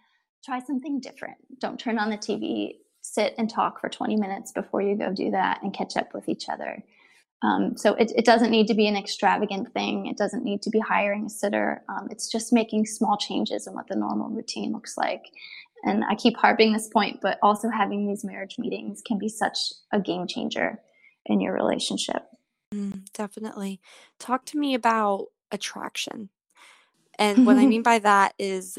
try 0.45 0.59
something 0.61 1.01
different. 1.01 1.37
Don't 1.59 1.79
turn 1.79 1.99
on 1.99 2.11
the 2.11 2.17
tv 2.17 2.77
sit 3.13 3.35
and 3.39 3.51
talk 3.51 3.81
for 3.81 3.89
20 3.89 4.17
minutes 4.17 4.53
before 4.53 4.81
you 4.81 4.97
go 4.97 5.13
do 5.13 5.31
that 5.33 5.63
and 5.63 5.75
catch 5.75 5.97
up 5.97 6.15
with 6.15 6.29
each 6.29 6.49
other. 6.49 6.83
Um, 7.43 7.77
so 7.77 7.95
it, 7.95 8.13
it, 8.15 8.27
doesn't 8.27 8.51
need 8.51 8.67
to 8.67 8.75
be 8.75 8.87
an 8.87 8.97
extravagant 8.97 9.73
thing. 9.73 10.07
It 10.07 10.19
doesn't 10.19 10.45
need 10.45 10.61
to 10.63 10.71
be 10.71 10.79
hiring 10.79 11.25
a 11.25 11.31
sitter. 11.31 11.83
Um, 11.89 12.09
it's 12.11 12.31
just 12.31 12.53
making 12.53 12.85
small 12.85 13.17
changes 13.17 13.67
in 13.67 13.73
what 13.73 13.89
the 13.89 13.97
normal 13.97 14.29
routine 14.29 14.73
looks 14.73 14.99
like. 14.99 15.25
And 15.83 16.05
I 16.05 16.17
keep 16.17 16.37
harping 16.37 16.73
this 16.73 16.89
point, 16.89 17.21
but 17.23 17.39
also 17.43 17.71
having 17.71 18.07
these 18.07 18.25
marriage 18.25 18.57
meetings 18.59 19.03
can 19.07 19.19
be 19.19 19.29
such 19.29 19.59
a 19.91 19.99
game 19.99 20.27
changer 20.27 20.81
in 21.25 21.41
your 21.41 21.55
relationship. 21.55 22.27
Mm, 22.75 23.11
definitely. 23.15 23.81
Talk 24.19 24.45
to 24.47 24.59
me 24.59 24.75
about 24.75 25.29
attraction. 25.51 26.29
And 27.19 27.47
what 27.47 27.57
I 27.57 27.67
mean 27.73 27.83
by 27.83 28.01
that 28.01 28.35
is 28.39 28.79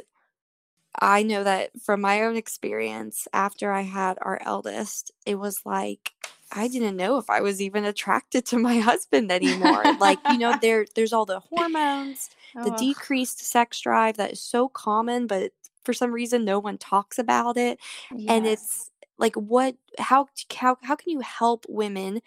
I 0.99 1.23
know 1.23 1.43
that 1.43 1.71
from 1.81 2.01
my 2.01 2.23
own 2.23 2.35
experience 2.35 3.27
after 3.33 3.71
I 3.71 3.81
had 3.81 4.17
our 4.21 4.39
eldest, 4.43 5.11
it 5.25 5.35
was 5.35 5.61
like 5.65 6.11
I 6.51 6.67
didn't 6.67 6.97
know 6.97 7.17
if 7.17 7.29
I 7.29 7.41
was 7.41 7.61
even 7.61 7.85
attracted 7.85 8.45
to 8.47 8.57
my 8.57 8.77
husband 8.89 9.31
anymore. 9.31 9.83
like, 9.99 10.19
you 10.31 10.37
know, 10.37 10.55
there 10.61 10.85
there's 10.95 11.13
all 11.13 11.25
the 11.25 11.39
hormones, 11.39 12.29
oh. 12.55 12.63
the 12.63 12.71
decreased 12.71 13.39
sex 13.39 13.79
drive 13.79 14.17
that 14.17 14.33
is 14.33 14.41
so 14.41 14.67
common, 14.67 15.27
but 15.27 15.53
for 15.83 15.93
some 15.93 16.11
reason 16.11 16.45
no 16.45 16.59
one 16.59 16.77
talks 16.77 17.17
about 17.17 17.57
it. 17.57 17.79
Yes. 18.13 18.25
And 18.29 18.47
it's 18.47 18.91
like 19.17 19.35
what 19.35 19.75
how 19.97 20.27
how 20.53 20.77
how 20.83 20.95
can 20.95 21.11
you 21.11 21.21
help 21.21 21.65
women 21.69 22.21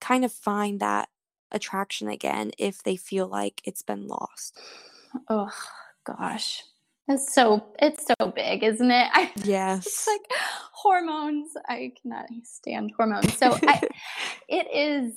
kind 0.00 0.24
of 0.24 0.32
find 0.32 0.80
that 0.80 1.08
attraction 1.52 2.08
again 2.08 2.52
if 2.58 2.82
they 2.82 2.96
feel 2.96 3.26
like 3.26 3.60
it's 3.64 3.82
been 3.82 4.06
lost? 4.06 4.58
Oh 5.28 5.52
gosh. 6.04 6.62
It's 7.08 7.32
so 7.32 7.64
it's 7.78 8.04
so 8.06 8.32
big, 8.34 8.64
isn't 8.64 8.90
it? 8.90 9.08
I, 9.12 9.30
yes. 9.44 9.86
It's 9.86 10.06
like 10.06 10.38
hormones. 10.72 11.50
I 11.68 11.92
cannot 12.00 12.26
stand 12.42 12.92
hormones. 12.96 13.36
So 13.38 13.56
I, 13.62 13.80
it 14.48 14.66
is. 14.72 15.12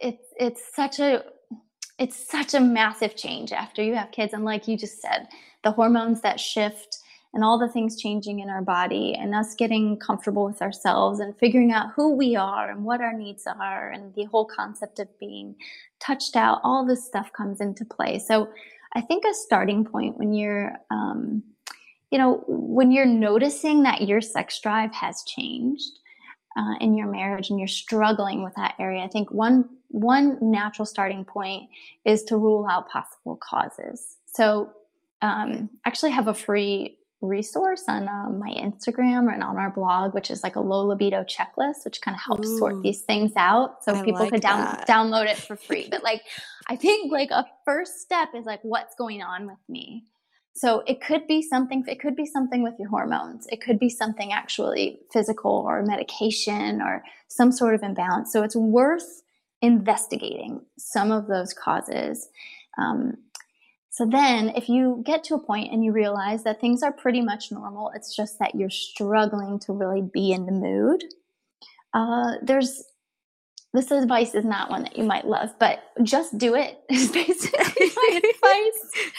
It's 0.00 0.26
it's 0.38 0.74
such 0.74 0.98
a 0.98 1.24
it's 1.98 2.28
such 2.28 2.54
a 2.54 2.60
massive 2.60 3.16
change 3.16 3.52
after 3.52 3.82
you 3.82 3.94
have 3.94 4.10
kids, 4.10 4.34
and 4.34 4.44
like 4.44 4.68
you 4.68 4.76
just 4.76 5.00
said, 5.00 5.28
the 5.64 5.72
hormones 5.72 6.20
that 6.20 6.38
shift 6.38 6.98
and 7.34 7.42
all 7.42 7.58
the 7.58 7.68
things 7.68 7.98
changing 7.98 8.40
in 8.40 8.50
our 8.50 8.60
body, 8.60 9.14
and 9.18 9.34
us 9.34 9.54
getting 9.54 9.96
comfortable 9.98 10.44
with 10.44 10.60
ourselves 10.60 11.18
and 11.18 11.34
figuring 11.38 11.72
out 11.72 11.92
who 11.96 12.14
we 12.14 12.36
are 12.36 12.70
and 12.70 12.84
what 12.84 13.00
our 13.00 13.14
needs 13.14 13.46
are, 13.46 13.90
and 13.90 14.14
the 14.14 14.24
whole 14.24 14.44
concept 14.44 14.98
of 14.98 15.08
being 15.18 15.54
touched 15.98 16.36
out. 16.36 16.60
All 16.62 16.84
this 16.84 17.06
stuff 17.06 17.32
comes 17.32 17.58
into 17.62 17.86
play. 17.86 18.18
So 18.18 18.50
I 18.94 19.00
think 19.00 19.24
a 19.24 19.34
starting 19.34 19.84
point 19.84 20.18
when 20.18 20.32
you're, 20.32 20.74
um, 20.90 21.42
you 22.10 22.18
know, 22.18 22.44
when 22.46 22.92
you're 22.92 23.06
noticing 23.06 23.84
that 23.84 24.02
your 24.02 24.20
sex 24.20 24.60
drive 24.60 24.92
has 24.92 25.22
changed 25.26 25.98
uh, 26.56 26.74
in 26.80 26.94
your 26.94 27.06
marriage 27.06 27.48
and 27.48 27.58
you're 27.58 27.68
struggling 27.68 28.42
with 28.44 28.54
that 28.56 28.74
area, 28.78 29.02
I 29.02 29.08
think 29.08 29.30
one 29.30 29.68
one 29.88 30.38
natural 30.40 30.86
starting 30.86 31.24
point 31.24 31.68
is 32.04 32.22
to 32.24 32.36
rule 32.36 32.66
out 32.70 32.88
possible 32.88 33.36
causes. 33.36 34.16
So, 34.26 34.72
um, 35.20 35.70
actually, 35.84 36.10
have 36.12 36.28
a 36.28 36.34
free 36.34 36.98
resource 37.22 37.84
on 37.88 38.08
um, 38.08 38.40
my 38.40 38.50
Instagram 38.54 39.32
and 39.32 39.42
on 39.42 39.56
our 39.56 39.70
blog, 39.70 40.12
which 40.12 40.30
is 40.30 40.42
like 40.42 40.56
a 40.56 40.60
low 40.60 40.84
libido 40.84 41.22
checklist, 41.22 41.84
which 41.84 42.00
kind 42.00 42.16
of 42.16 42.20
helps 42.20 42.48
Ooh, 42.48 42.58
sort 42.58 42.82
these 42.82 43.02
things 43.02 43.32
out. 43.36 43.84
So 43.84 43.94
I 43.94 44.02
people 44.02 44.20
like 44.20 44.32
could 44.32 44.42
down, 44.42 44.76
download 44.88 45.26
it 45.30 45.36
for 45.36 45.56
free. 45.56 45.88
but 45.90 46.02
like, 46.02 46.22
I 46.66 46.76
think 46.76 47.12
like 47.12 47.30
a 47.30 47.46
first 47.64 48.00
step 48.00 48.30
is 48.34 48.46
like, 48.46 48.60
what's 48.62 48.94
going 48.94 49.22
on 49.22 49.46
with 49.46 49.58
me? 49.68 50.04
So 50.54 50.82
it 50.86 51.00
could 51.00 51.26
be 51.26 51.40
something, 51.40 51.84
it 51.88 52.00
could 52.00 52.14
be 52.14 52.26
something 52.26 52.62
with 52.62 52.74
your 52.78 52.88
hormones. 52.88 53.46
It 53.50 53.62
could 53.62 53.78
be 53.78 53.88
something 53.88 54.32
actually 54.32 55.00
physical 55.10 55.64
or 55.66 55.82
medication 55.82 56.82
or 56.82 57.02
some 57.28 57.52
sort 57.52 57.74
of 57.74 57.82
imbalance. 57.82 58.32
So 58.32 58.42
it's 58.42 58.56
worth 58.56 59.22
investigating 59.62 60.60
some 60.76 61.10
of 61.10 61.26
those 61.26 61.54
causes. 61.54 62.28
Um, 62.78 63.16
so 63.88 64.06
then, 64.06 64.50
if 64.56 64.70
you 64.70 65.02
get 65.04 65.22
to 65.24 65.34
a 65.34 65.38
point 65.38 65.70
and 65.70 65.84
you 65.84 65.92
realize 65.92 66.44
that 66.44 66.62
things 66.62 66.82
are 66.82 66.92
pretty 66.92 67.20
much 67.20 67.52
normal, 67.52 67.92
it's 67.94 68.16
just 68.16 68.38
that 68.38 68.54
you're 68.54 68.70
struggling 68.70 69.58
to 69.60 69.74
really 69.74 70.00
be 70.00 70.32
in 70.32 70.46
the 70.46 70.52
mood, 70.52 71.04
uh, 71.92 72.36
there's 72.40 72.82
this 73.72 73.90
advice 73.90 74.34
is 74.34 74.44
not 74.44 74.70
one 74.70 74.82
that 74.82 74.98
you 74.98 75.04
might 75.04 75.26
love, 75.26 75.50
but 75.58 75.82
just 76.02 76.36
do 76.38 76.54
it 76.54 76.78
is 76.90 77.10
basically 77.10 77.90
my 77.96 78.20
advice. 78.34 79.10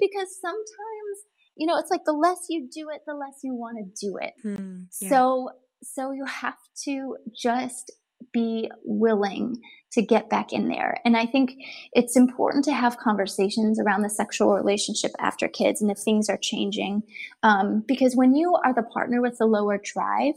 Because 0.00 0.28
sometimes, 0.40 1.18
you 1.56 1.66
know, 1.66 1.76
it's 1.78 1.90
like 1.90 2.04
the 2.04 2.12
less 2.12 2.46
you 2.48 2.68
do 2.72 2.88
it, 2.90 3.02
the 3.06 3.14
less 3.14 3.40
you 3.42 3.54
want 3.54 3.78
to 3.78 4.06
do 4.06 4.16
it. 4.18 4.32
Mm, 4.44 4.86
yeah. 5.00 5.08
So, 5.08 5.50
so 5.82 6.12
you 6.12 6.24
have 6.24 6.58
to 6.84 7.16
just 7.34 7.92
be 8.32 8.70
willing 8.84 9.56
to 9.92 10.02
get 10.02 10.28
back 10.28 10.52
in 10.52 10.68
there. 10.68 11.00
And 11.04 11.16
I 11.16 11.26
think 11.26 11.54
it's 11.92 12.16
important 12.16 12.64
to 12.66 12.72
have 12.72 12.98
conversations 12.98 13.80
around 13.80 14.02
the 14.02 14.10
sexual 14.10 14.54
relationship 14.54 15.12
after 15.18 15.48
kids 15.48 15.80
and 15.80 15.90
if 15.90 15.98
things 15.98 16.28
are 16.28 16.36
changing. 16.36 17.02
Um, 17.42 17.84
because 17.86 18.14
when 18.14 18.34
you 18.34 18.54
are 18.64 18.74
the 18.74 18.82
partner 18.82 19.22
with 19.22 19.38
the 19.38 19.46
lower 19.46 19.80
drive, 19.82 20.34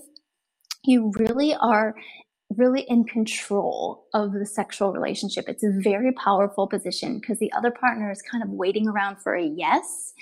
you 0.83 1.11
really 1.17 1.53
are 1.53 1.95
really 2.57 2.81
in 2.81 3.03
control 3.03 4.05
of 4.13 4.33
the 4.33 4.45
sexual 4.45 4.91
relationship. 4.91 5.47
It's 5.47 5.63
a 5.63 5.71
very 5.71 6.11
powerful 6.13 6.67
position 6.67 7.19
because 7.19 7.39
the 7.39 7.51
other 7.53 7.71
partner 7.71 8.11
is 8.11 8.21
kind 8.21 8.43
of 8.43 8.49
waiting 8.49 8.87
around 8.87 9.17
for 9.17 9.35
a 9.35 9.43
yes, 9.43 10.13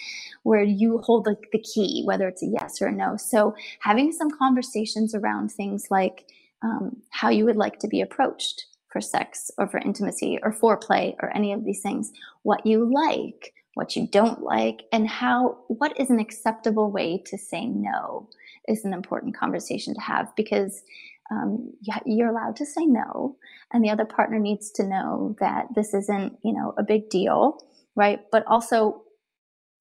where 0.43 0.63
you 0.63 0.99
hold 0.99 1.25
the, 1.25 1.35
the 1.51 1.59
key, 1.59 2.03
whether 2.05 2.27
it's 2.27 2.43
a 2.43 2.47
yes 2.47 2.81
or 2.81 2.87
a 2.87 2.91
no. 2.91 3.17
So 3.17 3.55
having 3.79 4.11
some 4.11 4.29
conversations 4.31 5.15
around 5.15 5.51
things 5.51 5.87
like 5.89 6.25
um, 6.61 6.97
how 7.09 7.29
you 7.29 7.45
would 7.45 7.55
like 7.55 7.79
to 7.79 7.87
be 7.87 8.01
approached 8.01 8.65
for 8.91 9.01
sex 9.01 9.51
or 9.57 9.67
for 9.67 9.79
intimacy 9.79 10.39
or 10.43 10.51
foreplay 10.51 11.15
or 11.21 11.35
any 11.35 11.53
of 11.53 11.63
these 11.63 11.81
things, 11.81 12.11
what 12.43 12.65
you 12.65 12.91
like, 12.91 13.53
what 13.75 13.95
you 13.95 14.07
don't 14.07 14.41
like, 14.41 14.83
and 14.91 15.07
how, 15.07 15.57
what 15.67 15.97
is 15.99 16.09
an 16.09 16.19
acceptable 16.19 16.91
way 16.91 17.21
to 17.27 17.37
say 17.37 17.65
no 17.65 18.27
is 18.67 18.83
an 18.85 18.93
important 18.93 19.35
conversation 19.35 19.93
to 19.93 20.01
have 20.01 20.35
because 20.35 20.83
um, 21.31 21.73
you're 22.05 22.29
allowed 22.29 22.55
to 22.57 22.65
say 22.65 22.85
no, 22.85 23.37
and 23.71 23.83
the 23.83 23.89
other 23.89 24.05
partner 24.05 24.39
needs 24.39 24.71
to 24.71 24.83
know 24.83 25.35
that 25.39 25.67
this 25.75 25.93
isn't, 25.93 26.37
you 26.43 26.53
know, 26.53 26.73
a 26.77 26.83
big 26.83 27.09
deal, 27.09 27.59
right? 27.95 28.19
But 28.31 28.45
also, 28.47 29.03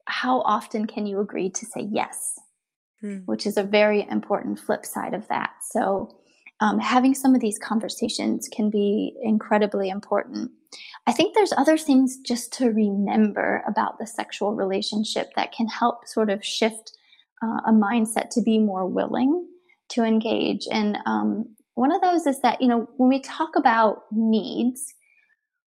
how 0.06 0.40
often 0.42 0.86
can 0.86 1.06
you 1.06 1.20
agree 1.20 1.50
to 1.50 1.66
say 1.66 1.88
yes, 1.90 2.38
hmm. 3.00 3.18
which 3.26 3.46
is 3.46 3.56
a 3.56 3.62
very 3.62 4.06
important 4.10 4.58
flip 4.58 4.84
side 4.84 5.14
of 5.14 5.26
that. 5.28 5.50
So, 5.70 6.18
um, 6.60 6.80
having 6.80 7.14
some 7.14 7.34
of 7.34 7.40
these 7.40 7.58
conversations 7.58 8.48
can 8.48 8.68
be 8.68 9.14
incredibly 9.22 9.88
important. 9.88 10.50
I 11.06 11.12
think 11.12 11.34
there's 11.34 11.52
other 11.56 11.78
things 11.78 12.18
just 12.18 12.52
to 12.54 12.70
remember 12.70 13.62
about 13.66 13.98
the 13.98 14.06
sexual 14.06 14.54
relationship 14.54 15.30
that 15.36 15.52
can 15.52 15.68
help 15.68 16.06
sort 16.06 16.30
of 16.30 16.44
shift 16.44 16.92
uh, 17.42 17.60
a 17.66 17.72
mindset 17.72 18.30
to 18.30 18.42
be 18.42 18.58
more 18.58 18.86
willing 18.86 19.46
to 19.90 20.02
engage. 20.02 20.66
And 20.70 20.98
um, 21.06 21.56
one 21.74 21.92
of 21.92 22.00
those 22.00 22.26
is 22.26 22.40
that, 22.40 22.60
you 22.60 22.68
know, 22.68 22.88
when 22.96 23.08
we 23.08 23.20
talk 23.20 23.56
about 23.56 24.02
needs, 24.10 24.94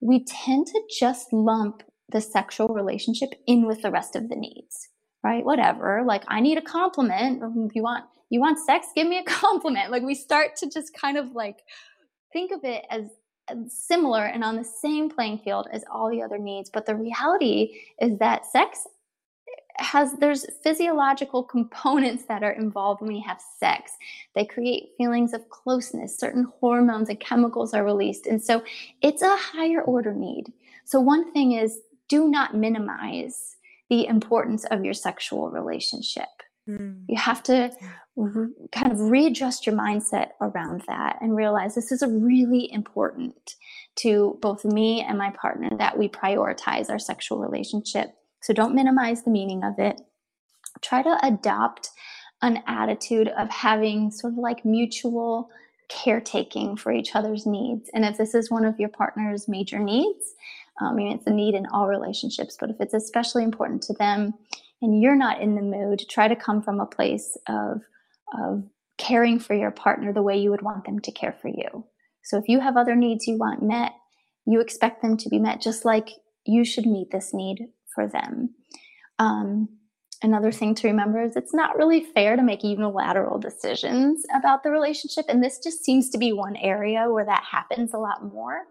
we 0.02 0.24
tend 0.26 0.68
to 0.68 0.82
just 1.00 1.32
lump 1.34 1.84
the 2.12 2.22
sexual 2.22 2.70
relationship 2.70 3.30
in 3.48 3.68
with 3.68 3.82
the 3.82 3.92
rest 3.92 4.16
of 4.16 4.30
the 4.30 4.36
needs, 4.36 4.90
right? 5.24 5.46
Whatever. 5.46 6.04
Like, 6.06 6.24
I 6.28 6.40
need 6.40 6.58
a 6.58 6.62
compliment. 6.62 7.42
You 7.74 7.84
want, 7.84 8.06
you 8.30 8.40
want 8.40 8.60
sex? 8.60 8.88
Give 8.96 9.08
me 9.08 9.20
a 9.20 9.24
compliment. 9.30 9.92
Like, 9.92 10.04
we 10.04 10.16
start 10.16 10.56
to 10.58 10.70
just 10.70 10.94
kind 10.94 11.18
of 11.18 11.34
like 11.34 11.58
think 12.34 12.52
of 12.52 12.64
it 12.64 12.86
as 12.90 13.06
similar 13.68 14.26
and 14.26 14.44
on 14.44 14.56
the 14.56 14.64
same 14.64 15.10
playing 15.10 15.40
field 15.40 15.68
as 15.72 15.84
all 15.92 16.10
the 16.10 16.22
other 16.22 16.38
needs. 16.38 16.70
But 16.70 16.86
the 16.86 16.96
reality 16.96 17.80
is 18.00 18.18
that 18.20 18.46
sex 18.46 18.88
has 19.80 20.14
there's 20.20 20.46
physiological 20.64 21.44
components 21.44 22.26
that 22.26 22.44
are 22.44 22.52
involved 22.52 23.02
when 23.02 23.12
we 23.12 23.22
have 23.22 23.42
sex. 23.60 23.92
They 24.36 24.46
create 24.46 24.92
feelings 24.98 25.34
of 25.34 25.50
closeness 25.50 26.18
certain 26.18 26.48
hormones 26.60 27.10
and 27.10 27.20
chemicals 27.20 27.74
are 27.74 27.84
released 27.84 28.28
and 28.28 28.44
so 28.44 28.64
it's 29.02 29.22
a 29.22 29.36
higher 29.36 29.82
order 29.82 30.14
need. 30.14 30.46
So 30.86 31.00
one 31.00 31.32
thing 31.32 31.54
is 31.54 31.80
do 32.08 32.28
not 32.28 32.56
minimize 32.56 33.56
the 33.90 34.06
importance 34.06 34.66
of 34.66 34.84
your 34.84 34.94
sexual 34.94 35.50
relationship. 35.50 36.28
Mm. 36.68 37.06
you 37.08 37.18
have 37.18 37.42
to 37.44 37.72
re- 38.16 38.54
kind 38.72 38.92
of 38.92 39.00
readjust 39.00 39.66
your 39.66 39.76
mindset 39.76 40.32
around 40.40 40.84
that 40.88 41.18
and 41.20 41.36
realize 41.36 41.74
this 41.74 41.92
is 41.92 42.04
a 42.04 42.08
really 42.08 42.72
important 42.72 43.56
to 43.96 44.38
both 44.42 44.66
me 44.66 45.02
and 45.02 45.18
my 45.18 45.32
partner 45.32 45.70
that 45.78 45.98
we 45.98 46.08
prioritize 46.08 46.90
our 46.90 47.00
sexual 47.00 47.40
relationship 47.40 48.14
so 48.42 48.54
don't 48.54 48.76
minimize 48.76 49.24
the 49.24 49.32
meaning 49.32 49.64
of 49.64 49.80
it. 49.80 50.02
Try 50.82 51.02
to 51.04 51.18
adopt 51.24 51.90
an 52.42 52.64
attitude 52.68 53.28
of 53.30 53.50
having 53.50 54.12
sort 54.12 54.34
of 54.34 54.40
like 54.40 54.64
mutual 54.64 55.50
caretaking 55.90 56.78
for 56.78 56.92
each 56.92 57.16
other's 57.16 57.46
needs. 57.46 57.90
And 57.94 58.06
if 58.06 58.18
this 58.18 58.34
is 58.34 58.52
one 58.52 58.64
of 58.64 58.80
your 58.80 58.90
partner's 58.90 59.48
major 59.48 59.80
needs, 59.80 60.36
um, 60.80 60.90
I 60.90 60.94
mean, 60.94 61.12
it's 61.12 61.28
a 61.28 61.32
need 61.32 61.56
in 61.56 61.66
all 61.68 61.88
relationships, 61.88 62.56
but 62.60 62.70
if 62.70 62.78
it's 62.80 62.94
especially 62.94 63.44
important 63.44 63.82
to 63.84 63.94
them 63.94 64.34
and 64.82 65.02
you're 65.02 65.16
not 65.16 65.42
in 65.42 65.56
the 65.56 65.62
mood, 65.62 66.04
try 66.10 66.28
to 66.28 66.36
come 66.36 66.62
from 66.62 66.80
a 66.80 66.86
place 66.86 67.36
of, 67.48 67.82
of 68.38 68.64
caring 68.98 69.40
for 69.40 69.56
your 69.56 69.72
partner 69.72 70.14
the 70.14 70.24
way 70.24 70.38
you 70.38 70.52
would 70.52 70.62
want 70.62 70.86
them 70.86 71.00
to 71.00 71.12
care 71.12 71.36
for 71.42 71.50
you. 71.50 71.86
So 72.24 72.38
if 72.38 72.48
you 72.48 72.60
have 72.60 72.78
other 72.78 72.96
needs 72.96 73.28
you 73.28 73.38
want 73.38 73.64
met, 73.64 73.94
you 74.46 74.62
expect 74.62 75.02
them 75.02 75.18
to 75.18 75.30
be 75.30 75.40
met 75.40 75.62
just 75.62 75.84
like 75.84 76.10
you 76.46 76.64
should 76.64 76.86
meet 76.86 77.12
this 77.12 77.34
need 77.34 77.68
for 78.00 78.08
them. 78.08 78.50
Um, 79.20 79.68
another 80.24 80.52
thing 80.52 80.74
to 80.76 80.88
remember 80.88 81.22
is 81.22 81.36
it's 81.36 81.54
not 81.54 81.78
really 81.78 82.04
fair 82.04 82.38
to 82.38 82.44
make 82.44 82.64
unilateral 82.64 83.40
decisions 83.40 84.24
about 84.34 84.64
the 84.64 84.72
relationship. 84.72 85.26
And 85.28 85.44
this 85.44 85.60
just 85.62 85.84
seems 85.84 86.10
to 86.12 86.18
be 86.18 86.32
one 86.32 86.56
area 86.56 87.10
where 87.10 87.26
that 87.26 87.44
happens 87.50 87.94
a 87.94 87.98
lot 87.98 88.24
more. 88.24 88.64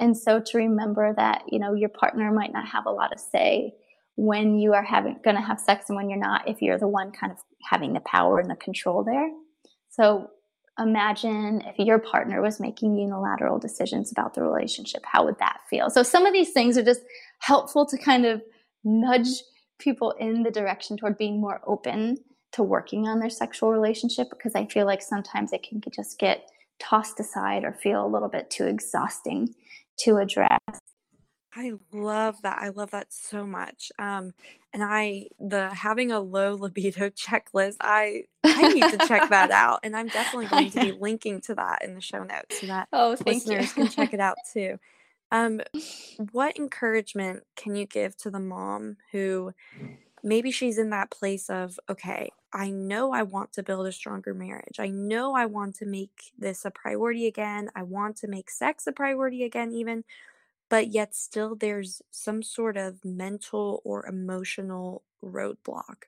And 0.00 0.16
so 0.16 0.40
to 0.40 0.58
remember 0.58 1.14
that, 1.16 1.42
you 1.48 1.58
know, 1.58 1.74
your 1.74 1.88
partner 1.88 2.32
might 2.32 2.52
not 2.52 2.66
have 2.68 2.86
a 2.86 2.90
lot 2.90 3.12
of 3.12 3.20
say 3.20 3.74
when 4.16 4.58
you 4.58 4.74
are 4.74 4.82
having 4.82 5.16
going 5.22 5.36
to 5.36 5.42
have 5.42 5.60
sex 5.60 5.86
and 5.88 5.96
when 5.96 6.10
you're 6.10 6.18
not 6.18 6.48
if 6.48 6.60
you're 6.60 6.78
the 6.78 6.88
one 6.88 7.12
kind 7.12 7.30
of 7.30 7.38
having 7.70 7.92
the 7.92 8.00
power 8.00 8.40
and 8.40 8.50
the 8.50 8.56
control 8.56 9.04
there. 9.04 9.30
So 9.90 10.30
imagine 10.78 11.62
if 11.62 11.78
your 11.78 11.98
partner 11.98 12.40
was 12.40 12.60
making 12.60 12.96
unilateral 12.96 13.58
decisions 13.58 14.12
about 14.12 14.34
the 14.34 14.42
relationship 14.42 15.02
how 15.04 15.24
would 15.24 15.38
that 15.38 15.60
feel? 15.68 15.90
So 15.90 16.02
some 16.02 16.26
of 16.26 16.32
these 16.32 16.52
things 16.52 16.78
are 16.78 16.84
just 16.84 17.02
helpful 17.40 17.86
to 17.86 17.98
kind 17.98 18.24
of 18.24 18.42
nudge 18.84 19.28
people 19.78 20.12
in 20.12 20.42
the 20.42 20.50
direction 20.50 20.96
toward 20.96 21.18
being 21.18 21.40
more 21.40 21.60
open 21.66 22.18
to 22.52 22.62
working 22.62 23.06
on 23.06 23.20
their 23.20 23.30
sexual 23.30 23.70
relationship 23.70 24.28
because 24.30 24.54
i 24.54 24.64
feel 24.66 24.86
like 24.86 25.02
sometimes 25.02 25.52
it 25.52 25.62
can 25.62 25.80
just 25.94 26.18
get 26.18 26.48
tossed 26.78 27.20
aside 27.20 27.64
or 27.64 27.72
feel 27.72 28.04
a 28.04 28.08
little 28.08 28.28
bit 28.28 28.50
too 28.50 28.64
exhausting 28.64 29.54
to 29.98 30.16
address 30.16 30.58
I 31.54 31.72
love 31.92 32.42
that. 32.42 32.58
I 32.60 32.68
love 32.68 32.90
that 32.90 33.12
so 33.12 33.46
much. 33.46 33.90
Um, 33.98 34.32
and 34.72 34.82
I 34.84 35.28
the 35.40 35.72
having 35.74 36.12
a 36.12 36.20
low 36.20 36.54
libido 36.54 37.08
checklist. 37.10 37.76
I 37.80 38.24
I 38.44 38.72
need 38.72 38.98
to 38.98 38.98
check 39.06 39.30
that 39.30 39.50
out, 39.50 39.80
and 39.82 39.96
I'm 39.96 40.08
definitely 40.08 40.46
going 40.46 40.70
to 40.70 40.80
be 40.80 40.92
linking 40.92 41.40
to 41.42 41.54
that 41.54 41.84
in 41.84 41.94
the 41.94 42.00
show 42.00 42.22
notes 42.22 42.60
so 42.60 42.66
that 42.66 42.88
oh, 42.92 43.16
listeners 43.24 43.76
you. 43.76 43.84
can 43.84 43.88
check 43.88 44.12
it 44.12 44.20
out 44.20 44.36
too. 44.52 44.78
Um, 45.30 45.60
what 46.32 46.58
encouragement 46.58 47.44
can 47.54 47.76
you 47.76 47.86
give 47.86 48.16
to 48.18 48.30
the 48.30 48.40
mom 48.40 48.96
who 49.12 49.52
maybe 50.22 50.50
she's 50.50 50.78
in 50.78 50.90
that 50.90 51.10
place 51.10 51.50
of 51.50 51.78
okay, 51.88 52.30
I 52.52 52.70
know 52.70 53.12
I 53.12 53.22
want 53.22 53.52
to 53.54 53.62
build 53.62 53.86
a 53.86 53.92
stronger 53.92 54.34
marriage. 54.34 54.78
I 54.78 54.88
know 54.88 55.34
I 55.34 55.46
want 55.46 55.76
to 55.76 55.86
make 55.86 56.32
this 56.38 56.64
a 56.64 56.70
priority 56.70 57.26
again. 57.26 57.70
I 57.74 57.82
want 57.82 58.16
to 58.18 58.28
make 58.28 58.50
sex 58.50 58.86
a 58.86 58.92
priority 58.92 59.44
again, 59.44 59.72
even 59.72 60.04
but 60.68 60.88
yet 60.88 61.14
still 61.14 61.54
there's 61.54 62.02
some 62.10 62.42
sort 62.42 62.76
of 62.76 63.04
mental 63.04 63.80
or 63.84 64.06
emotional 64.06 65.02
roadblock 65.24 66.04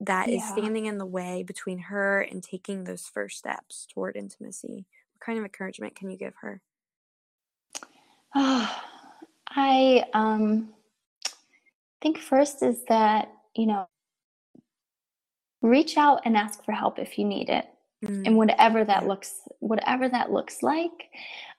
that 0.00 0.28
is 0.28 0.42
Yeah. 0.42 0.52
standing 0.52 0.86
in 0.86 0.98
the 0.98 1.06
way 1.06 1.42
between 1.42 1.78
her 1.78 2.20
and 2.20 2.42
taking 2.42 2.84
those 2.84 3.06
first 3.06 3.38
steps 3.38 3.86
toward 3.86 4.16
intimacy. 4.16 4.86
What 5.12 5.20
kind 5.20 5.38
of 5.38 5.44
encouragement 5.44 5.94
can 5.94 6.10
you 6.10 6.16
give 6.16 6.34
her? 6.36 6.60
I 9.56 10.04
um, 10.12 10.74
think 12.00 12.18
first 12.18 12.62
is 12.62 12.82
that, 12.88 13.32
you 13.54 13.66
know, 13.66 13.88
reach 15.62 15.96
out 15.96 16.22
and 16.24 16.36
ask 16.36 16.64
for 16.64 16.72
help 16.72 16.98
if 16.98 17.18
you 17.18 17.24
need 17.24 17.48
it. 17.48 17.66
And 18.02 18.26
mm. 18.26 18.34
whatever 18.34 18.84
that 18.84 19.06
looks 19.06 19.40
whatever 19.60 20.08
that 20.10 20.30
looks 20.30 20.62
like. 20.62 21.08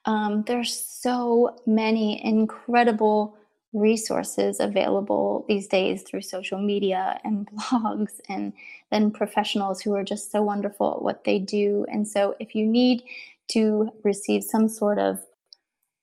Um, 0.06 0.44
there's 0.46 0.74
so 0.74 1.56
many 1.66 2.24
incredible 2.24 3.36
resources 3.72 4.60
available 4.60 5.44
these 5.48 5.66
days 5.66 6.02
through 6.02 6.22
social 6.22 6.58
media 6.58 7.20
and 7.24 7.46
blogs 7.54 8.20
and 8.28 8.52
then 8.90 9.10
professionals 9.10 9.80
who 9.82 9.94
are 9.94 10.04
just 10.04 10.30
so 10.30 10.42
wonderful 10.42 10.94
at 10.94 11.02
what 11.02 11.24
they 11.24 11.38
do. 11.38 11.84
And 11.90 12.06
so 12.06 12.36
if 12.40 12.54
you 12.54 12.66
need 12.66 13.02
to 13.48 13.90
receive 14.02 14.42
some 14.44 14.68
sort 14.68 14.98
of 14.98 15.20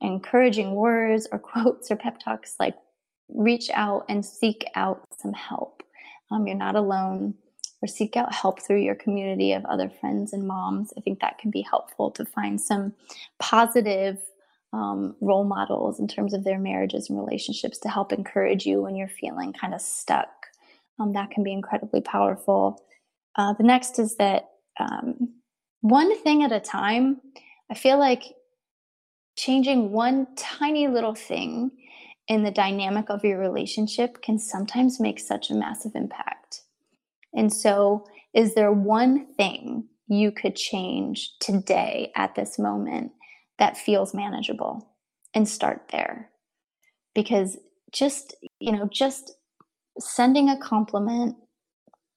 encouraging 0.01 0.75
words 0.75 1.27
or 1.31 1.39
quotes 1.51 1.89
or 1.89 1.95
pep 1.95 2.19
talks, 2.19 2.55
like 2.59 2.75
reach 3.29 3.69
out 3.73 4.05
and 4.09 4.25
seek 4.25 4.65
out 4.75 5.01
some 5.17 5.33
help. 5.33 5.81
Um, 6.29 6.45
you're 6.47 6.57
not 6.57 6.75
alone. 6.75 7.35
Or 7.83 7.87
seek 7.87 8.15
out 8.15 8.33
help 8.33 8.61
through 8.61 8.81
your 8.81 8.95
community 8.95 9.51
of 9.51 9.65
other 9.65 9.89
friends 9.89 10.31
and 10.31 10.47
moms. 10.47 10.93
I 10.97 11.01
think 11.01 11.19
that 11.19 11.37
can 11.37 11.51
be 11.51 11.61
helpful 11.61 12.11
to 12.11 12.23
find 12.23 12.59
some 12.59 12.93
positive 13.39 14.19
um, 14.71 15.17
role 15.19 15.43
models 15.43 15.99
in 15.99 16.07
terms 16.07 16.33
of 16.33 16.45
their 16.45 16.57
marriages 16.57 17.09
and 17.09 17.19
relationships 17.19 17.77
to 17.79 17.89
help 17.89 18.13
encourage 18.13 18.65
you 18.65 18.81
when 18.81 18.95
you're 18.95 19.09
feeling 19.09 19.51
kind 19.51 19.73
of 19.73 19.81
stuck. 19.81 20.29
Um, 20.97 21.11
that 21.11 21.29
can 21.29 21.43
be 21.43 21.51
incredibly 21.51 21.99
powerful. 21.99 22.81
Uh, 23.35 23.51
the 23.53 23.63
next 23.63 23.99
is 23.99 24.15
that 24.15 24.49
um, 24.79 25.33
one 25.81 26.17
thing 26.21 26.41
at 26.41 26.53
a 26.53 26.61
time, 26.61 27.19
I 27.69 27.73
feel 27.73 27.99
like 27.99 28.23
changing 29.35 29.91
one 29.91 30.27
tiny 30.37 30.87
little 30.87 31.15
thing 31.15 31.71
in 32.29 32.43
the 32.43 32.51
dynamic 32.51 33.09
of 33.09 33.25
your 33.25 33.39
relationship 33.39 34.21
can 34.21 34.39
sometimes 34.39 35.01
make 35.01 35.19
such 35.19 35.49
a 35.49 35.55
massive 35.55 35.91
impact. 35.95 36.42
And 37.33 37.51
so, 37.51 38.05
is 38.33 38.55
there 38.55 38.71
one 38.71 39.33
thing 39.35 39.87
you 40.07 40.31
could 40.31 40.55
change 40.55 41.31
today 41.39 42.11
at 42.15 42.35
this 42.35 42.57
moment 42.57 43.11
that 43.59 43.77
feels 43.77 44.13
manageable? 44.13 44.89
And 45.35 45.49
start 45.49 45.89
there. 45.91 46.29
Because 47.15 47.57
just, 47.91 48.35
you 48.59 48.71
know, 48.71 48.87
just 48.91 49.31
sending 49.99 50.49
a 50.49 50.59
compliment, 50.59 51.35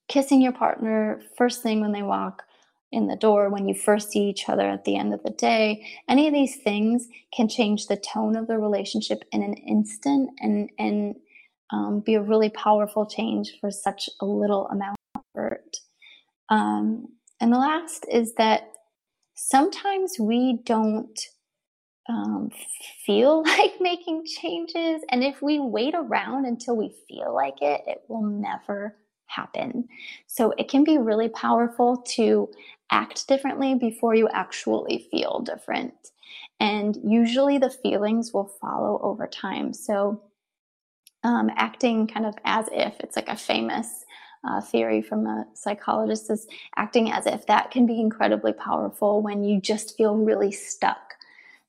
kissing 0.07 0.41
your 0.41 0.51
partner 0.51 1.21
first 1.37 1.63
thing 1.63 1.81
when 1.81 1.91
they 1.91 2.03
walk 2.03 2.43
in 2.91 3.07
the 3.07 3.15
door, 3.15 3.49
when 3.49 3.67
you 3.67 3.75
first 3.75 4.11
see 4.11 4.29
each 4.29 4.47
other 4.47 4.67
at 4.69 4.85
the 4.85 4.97
end 4.97 5.13
of 5.13 5.21
the 5.23 5.31
day, 5.31 5.85
any 6.07 6.27
of 6.27 6.33
these 6.33 6.57
things 6.57 7.07
can 7.35 7.49
change 7.49 7.87
the 7.87 7.97
tone 7.97 8.35
of 8.35 8.47
the 8.47 8.57
relationship 8.57 9.23
in 9.31 9.43
an 9.43 9.53
instant 9.53 10.29
and, 10.39 10.69
and 10.79 11.15
um, 11.71 12.01
be 12.05 12.15
a 12.15 12.21
really 12.21 12.49
powerful 12.49 13.05
change 13.05 13.57
for 13.59 13.71
such 13.71 14.09
a 14.21 14.25
little 14.25 14.67
amount 14.67 14.96
effort. 15.37 15.77
Um, 16.49 17.09
and 17.39 17.51
the 17.51 17.57
last 17.57 18.05
is 18.11 18.33
that 18.35 18.71
sometimes 19.35 20.15
we 20.19 20.59
don't 20.63 21.19
um, 22.09 22.51
feel 23.05 23.43
like 23.59 23.79
making 23.79 24.25
changes. 24.25 25.01
And 25.09 25.23
if 25.23 25.41
we 25.41 25.59
wait 25.59 25.93
around 25.95 26.45
until 26.45 26.75
we 26.75 26.93
feel 27.07 27.33
like 27.33 27.61
it, 27.61 27.81
it 27.87 28.03
will 28.07 28.23
never 28.23 28.95
happen. 29.27 29.87
So 30.27 30.53
it 30.57 30.69
can 30.69 30.83
be 30.83 30.97
really 30.97 31.29
powerful 31.29 31.97
to 32.15 32.49
act 32.91 33.27
differently 33.27 33.75
before 33.75 34.15
you 34.15 34.29
actually 34.29 35.07
feel 35.11 35.41
different. 35.41 35.93
And 36.59 36.97
usually 37.03 37.57
the 37.57 37.69
feelings 37.69 38.33
will 38.33 38.49
follow 38.61 38.99
over 39.03 39.27
time. 39.27 39.73
So 39.73 40.21
um, 41.23 41.51
acting 41.55 42.07
kind 42.07 42.25
of 42.25 42.35
as 42.45 42.69
if 42.71 42.95
it's 43.01 43.17
like 43.17 43.27
a 43.27 43.35
famous 43.35 44.05
uh, 44.43 44.61
theory 44.61 45.01
from 45.01 45.25
a 45.25 45.45
psychologist 45.53 46.29
is 46.29 46.47
acting 46.75 47.11
as 47.11 47.25
if 47.25 47.45
that 47.47 47.71
can 47.71 47.85
be 47.85 47.99
incredibly 47.99 48.53
powerful 48.53 49.21
when 49.21 49.43
you 49.43 49.59
just 49.59 49.97
feel 49.97 50.15
really 50.15 50.51
stuck. 50.51 51.13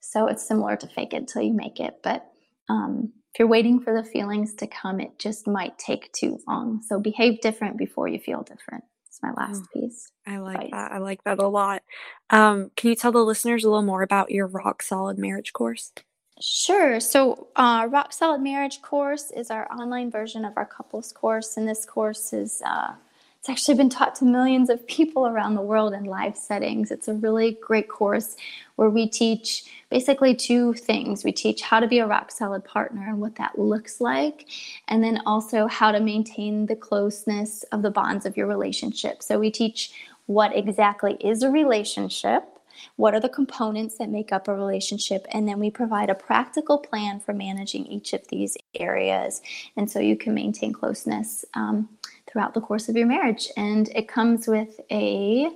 So 0.00 0.26
it's 0.26 0.46
similar 0.46 0.76
to 0.76 0.86
fake 0.86 1.12
it 1.12 1.28
till 1.28 1.42
you 1.42 1.52
make 1.52 1.80
it. 1.80 1.98
But 2.02 2.30
um, 2.68 3.12
if 3.32 3.38
you're 3.38 3.48
waiting 3.48 3.80
for 3.80 3.94
the 3.94 4.08
feelings 4.08 4.54
to 4.54 4.66
come, 4.66 5.00
it 5.00 5.18
just 5.18 5.46
might 5.46 5.78
take 5.78 6.12
too 6.12 6.38
long. 6.46 6.82
So 6.86 6.98
behave 6.98 7.40
different 7.40 7.76
before 7.76 8.08
you 8.08 8.18
feel 8.18 8.42
different. 8.42 8.84
It's 9.08 9.22
my 9.22 9.32
last 9.32 9.64
oh, 9.64 9.80
piece. 9.80 10.12
I 10.26 10.38
like 10.38 10.56
advice. 10.56 10.70
that. 10.72 10.92
I 10.92 10.98
like 10.98 11.24
that 11.24 11.38
a 11.38 11.48
lot. 11.48 11.82
Um, 12.30 12.70
can 12.76 12.90
you 12.90 12.96
tell 12.96 13.12
the 13.12 13.24
listeners 13.24 13.64
a 13.64 13.68
little 13.68 13.82
more 13.82 14.02
about 14.02 14.30
your 14.30 14.46
Rock 14.46 14.82
Solid 14.82 15.18
Marriage 15.18 15.52
course? 15.52 15.92
Sure. 16.40 17.00
So, 17.00 17.48
uh, 17.56 17.88
Rock 17.90 18.12
Solid 18.12 18.40
Marriage 18.40 18.80
course 18.80 19.32
is 19.32 19.50
our 19.50 19.70
online 19.72 20.10
version 20.10 20.44
of 20.44 20.56
our 20.56 20.66
couples 20.66 21.10
course, 21.12 21.56
and 21.56 21.68
this 21.68 21.84
course 21.84 22.32
is 22.32 22.62
uh, 22.64 22.94
it's 23.40 23.48
actually 23.48 23.76
been 23.76 23.88
taught 23.88 24.14
to 24.16 24.24
millions 24.24 24.70
of 24.70 24.86
people 24.86 25.26
around 25.26 25.54
the 25.54 25.62
world 25.62 25.94
in 25.94 26.04
live 26.04 26.36
settings. 26.36 26.92
It's 26.92 27.08
a 27.08 27.14
really 27.14 27.58
great 27.60 27.88
course 27.88 28.36
where 28.76 28.90
we 28.90 29.08
teach 29.08 29.64
basically 29.90 30.34
two 30.34 30.74
things. 30.74 31.24
We 31.24 31.32
teach 31.32 31.62
how 31.62 31.80
to 31.80 31.88
be 31.88 31.98
a 31.98 32.06
rock 32.06 32.30
solid 32.30 32.64
partner 32.64 33.08
and 33.08 33.20
what 33.20 33.36
that 33.36 33.58
looks 33.58 34.00
like, 34.00 34.46
and 34.86 35.02
then 35.02 35.20
also 35.26 35.66
how 35.66 35.90
to 35.90 35.98
maintain 35.98 36.66
the 36.66 36.76
closeness 36.76 37.64
of 37.72 37.82
the 37.82 37.90
bonds 37.90 38.26
of 38.26 38.36
your 38.36 38.46
relationship. 38.46 39.24
So, 39.24 39.40
we 39.40 39.50
teach 39.50 39.90
what 40.26 40.54
exactly 40.54 41.14
is 41.14 41.42
a 41.42 41.50
relationship 41.50 42.57
what 42.98 43.14
are 43.14 43.20
the 43.20 43.28
components 43.28 43.96
that 43.96 44.10
make 44.10 44.32
up 44.32 44.48
a 44.48 44.54
relationship? 44.54 45.24
And 45.30 45.46
then 45.46 45.60
we 45.60 45.70
provide 45.70 46.10
a 46.10 46.16
practical 46.16 46.78
plan 46.78 47.20
for 47.20 47.32
managing 47.32 47.86
each 47.86 48.12
of 48.12 48.26
these 48.26 48.56
areas. 48.74 49.40
And 49.76 49.88
so 49.88 50.00
you 50.00 50.16
can 50.16 50.34
maintain 50.34 50.72
closeness 50.72 51.44
um, 51.54 51.88
throughout 52.26 52.54
the 52.54 52.60
course 52.60 52.88
of 52.88 52.96
your 52.96 53.06
marriage. 53.06 53.50
And 53.56 53.88
it 53.90 54.08
comes 54.08 54.48
with 54.48 54.80
a 54.90 55.48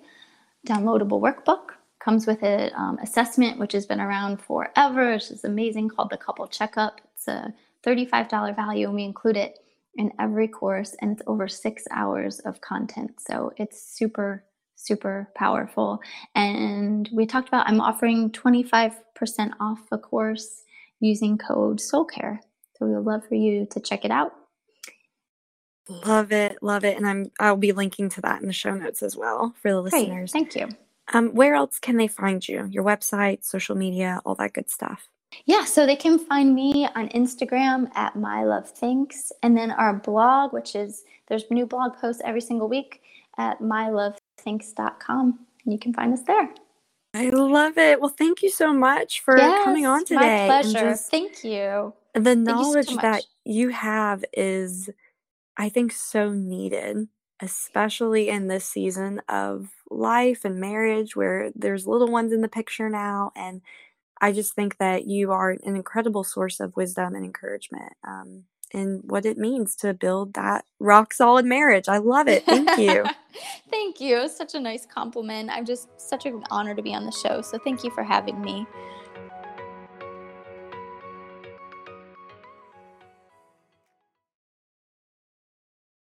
downloadable 0.65 1.21
workbook 1.21 1.71
comes 1.99 2.29
with 2.29 2.45
an 2.45 2.71
um, 2.77 2.99
assessment 3.03 3.59
which 3.59 3.73
has 3.73 3.87
been 3.87 4.01
around 4.01 4.41
forever 4.41 5.13
which 5.13 5.31
is 5.31 5.45
amazing 5.45 5.89
called 5.89 6.11
the 6.11 6.17
couple 6.17 6.47
checkup 6.47 7.01
it's 7.15 7.27
a 7.29 7.53
$35 7.85 8.55
value 8.55 8.87
and 8.87 8.95
we 8.95 9.05
include 9.05 9.37
it 9.37 9.59
in 9.97 10.13
every 10.21 10.49
course 10.49 10.97
and 11.01 11.13
it's 11.13 11.23
over 11.27 11.49
six 11.49 11.85
hours 11.91 12.39
of 12.41 12.61
content 12.61 13.13
so 13.21 13.53
it's 13.57 13.83
super 13.83 14.45
super 14.83 15.31
powerful. 15.35 16.01
And 16.35 17.09
we 17.13 17.27
talked 17.27 17.49
about 17.49 17.69
I'm 17.69 17.81
offering 17.81 18.31
25% 18.31 18.95
off 19.61 19.81
a 19.91 19.99
course 19.99 20.65
using 21.01 21.39
code 21.39 21.79
SoulCare. 21.79 22.39
So 22.77 22.87
we 22.87 22.95
would 22.95 23.05
love 23.05 23.27
for 23.29 23.35
you 23.35 23.67
to 23.71 23.81
check 23.81 24.05
it 24.05 24.11
out. 24.11 24.33
Love 25.89 26.31
it, 26.33 26.63
love 26.63 26.85
it, 26.85 26.97
and 26.97 27.07
I'm 27.07 27.31
I'll 27.41 27.57
be 27.57 27.73
linking 27.73 28.09
to 28.11 28.21
that 28.21 28.41
in 28.41 28.47
the 28.47 28.53
show 28.53 28.73
notes 28.75 29.03
as 29.03 29.17
well 29.17 29.53
for 29.61 29.73
the 29.73 29.81
listeners. 29.81 30.31
Great, 30.31 30.53
thank 30.53 30.55
you. 30.55 30.77
Um, 31.13 31.31
where 31.35 31.55
else 31.55 31.81
can 31.81 31.97
they 31.97 32.07
find 32.07 32.47
you? 32.47 32.69
Your 32.71 32.85
website, 32.85 33.45
social 33.45 33.75
media, 33.75 34.21
all 34.25 34.37
that 34.37 34.53
good 34.53 34.71
stuff. 34.71 35.09
Yeah, 35.45 35.65
so 35.65 35.85
they 35.85 35.97
can 35.97 36.19
find 36.19 36.55
me 36.55 36.87
on 36.95 37.09
Instagram 37.09 37.91
at 37.97 38.15
My 38.15 38.45
Love 38.45 38.71
Thinks, 38.71 39.33
and 39.43 39.57
then 39.57 39.73
our 39.73 39.95
blog, 39.95 40.53
which 40.53 40.77
is 40.77 41.05
there's 41.29 41.51
new 41.51 41.67
blog 41.67 41.97
posts 41.97 42.23
every 42.25 42.41
single 42.41 42.69
week 42.69 43.01
at 43.39 43.61
My 43.61 43.91
Love 43.91 44.17
thinks.com. 44.43 45.39
And 45.65 45.73
you 45.73 45.79
can 45.79 45.93
find 45.93 46.13
us 46.13 46.23
there. 46.23 46.51
I 47.15 47.29
love 47.29 47.77
it. 47.77 48.01
Well, 48.01 48.15
thank 48.17 48.43
you 48.43 48.51
so 48.51 48.73
much 48.73 49.21
for 49.21 49.37
yes, 49.37 49.65
coming 49.65 49.87
on 49.87 50.05
today. 50.05 50.49
My 50.49 50.63
pleasure. 50.63 50.95
Thank 50.95 51.45
you. 51.45 51.93
The 52.15 52.37
knowledge 52.37 52.89
you 52.89 52.97
so 52.97 53.03
that 53.03 53.25
you 53.45 53.69
have 53.69 54.25
is, 54.33 54.89
I 55.57 55.69
think, 55.69 55.93
so 55.93 56.33
needed, 56.33 57.09
especially 57.41 58.29
in 58.29 58.49
this 58.49 58.65
season 58.65 59.21
of 59.29 59.69
life 59.91 60.45
and 60.45 60.59
marriage 60.59 61.15
where 61.15 61.51
there's 61.55 61.87
little 61.87 62.09
ones 62.09 62.33
in 62.33 62.41
the 62.41 62.49
picture 62.49 62.89
now. 62.89 63.31
And 63.37 63.61
I 64.21 64.33
just 64.33 64.55
think 64.55 64.79
that 64.79 65.07
you 65.07 65.33
are 65.33 65.51
an 65.51 65.77
incredible 65.77 66.25
source 66.25 66.61
of 66.61 66.77
wisdom 66.77 67.15
and 67.15 67.25
encouragement. 67.25 67.93
Um, 68.07 68.45
and 68.73 69.03
what 69.05 69.27
it 69.27 69.39
means 69.39 69.77
to 69.77 69.95
build 69.95 70.35
that 70.35 70.65
rock 70.79 71.13
solid 71.13 71.45
marriage. 71.45 71.89
I 71.89 71.99
love 71.99 72.29
it. 72.29 72.45
Thank 72.45 72.79
you. 72.79 73.05
thank 73.71 74.01
you. 74.01 74.29
Such 74.29 74.55
a 74.55 74.61
nice 74.61 74.87
compliment. 74.87 75.51
I'm 75.51 75.65
just 75.65 75.89
such 76.01 76.27
an 76.27 76.43
honor 76.51 76.75
to 76.75 76.83
be 76.83 76.95
on 76.95 77.05
the 77.05 77.13
show. 77.13 77.43
So 77.43 77.59
thank 77.59 77.85
you 77.85 77.91
for 77.91 78.03
having 78.03 78.41
me. 78.41 78.67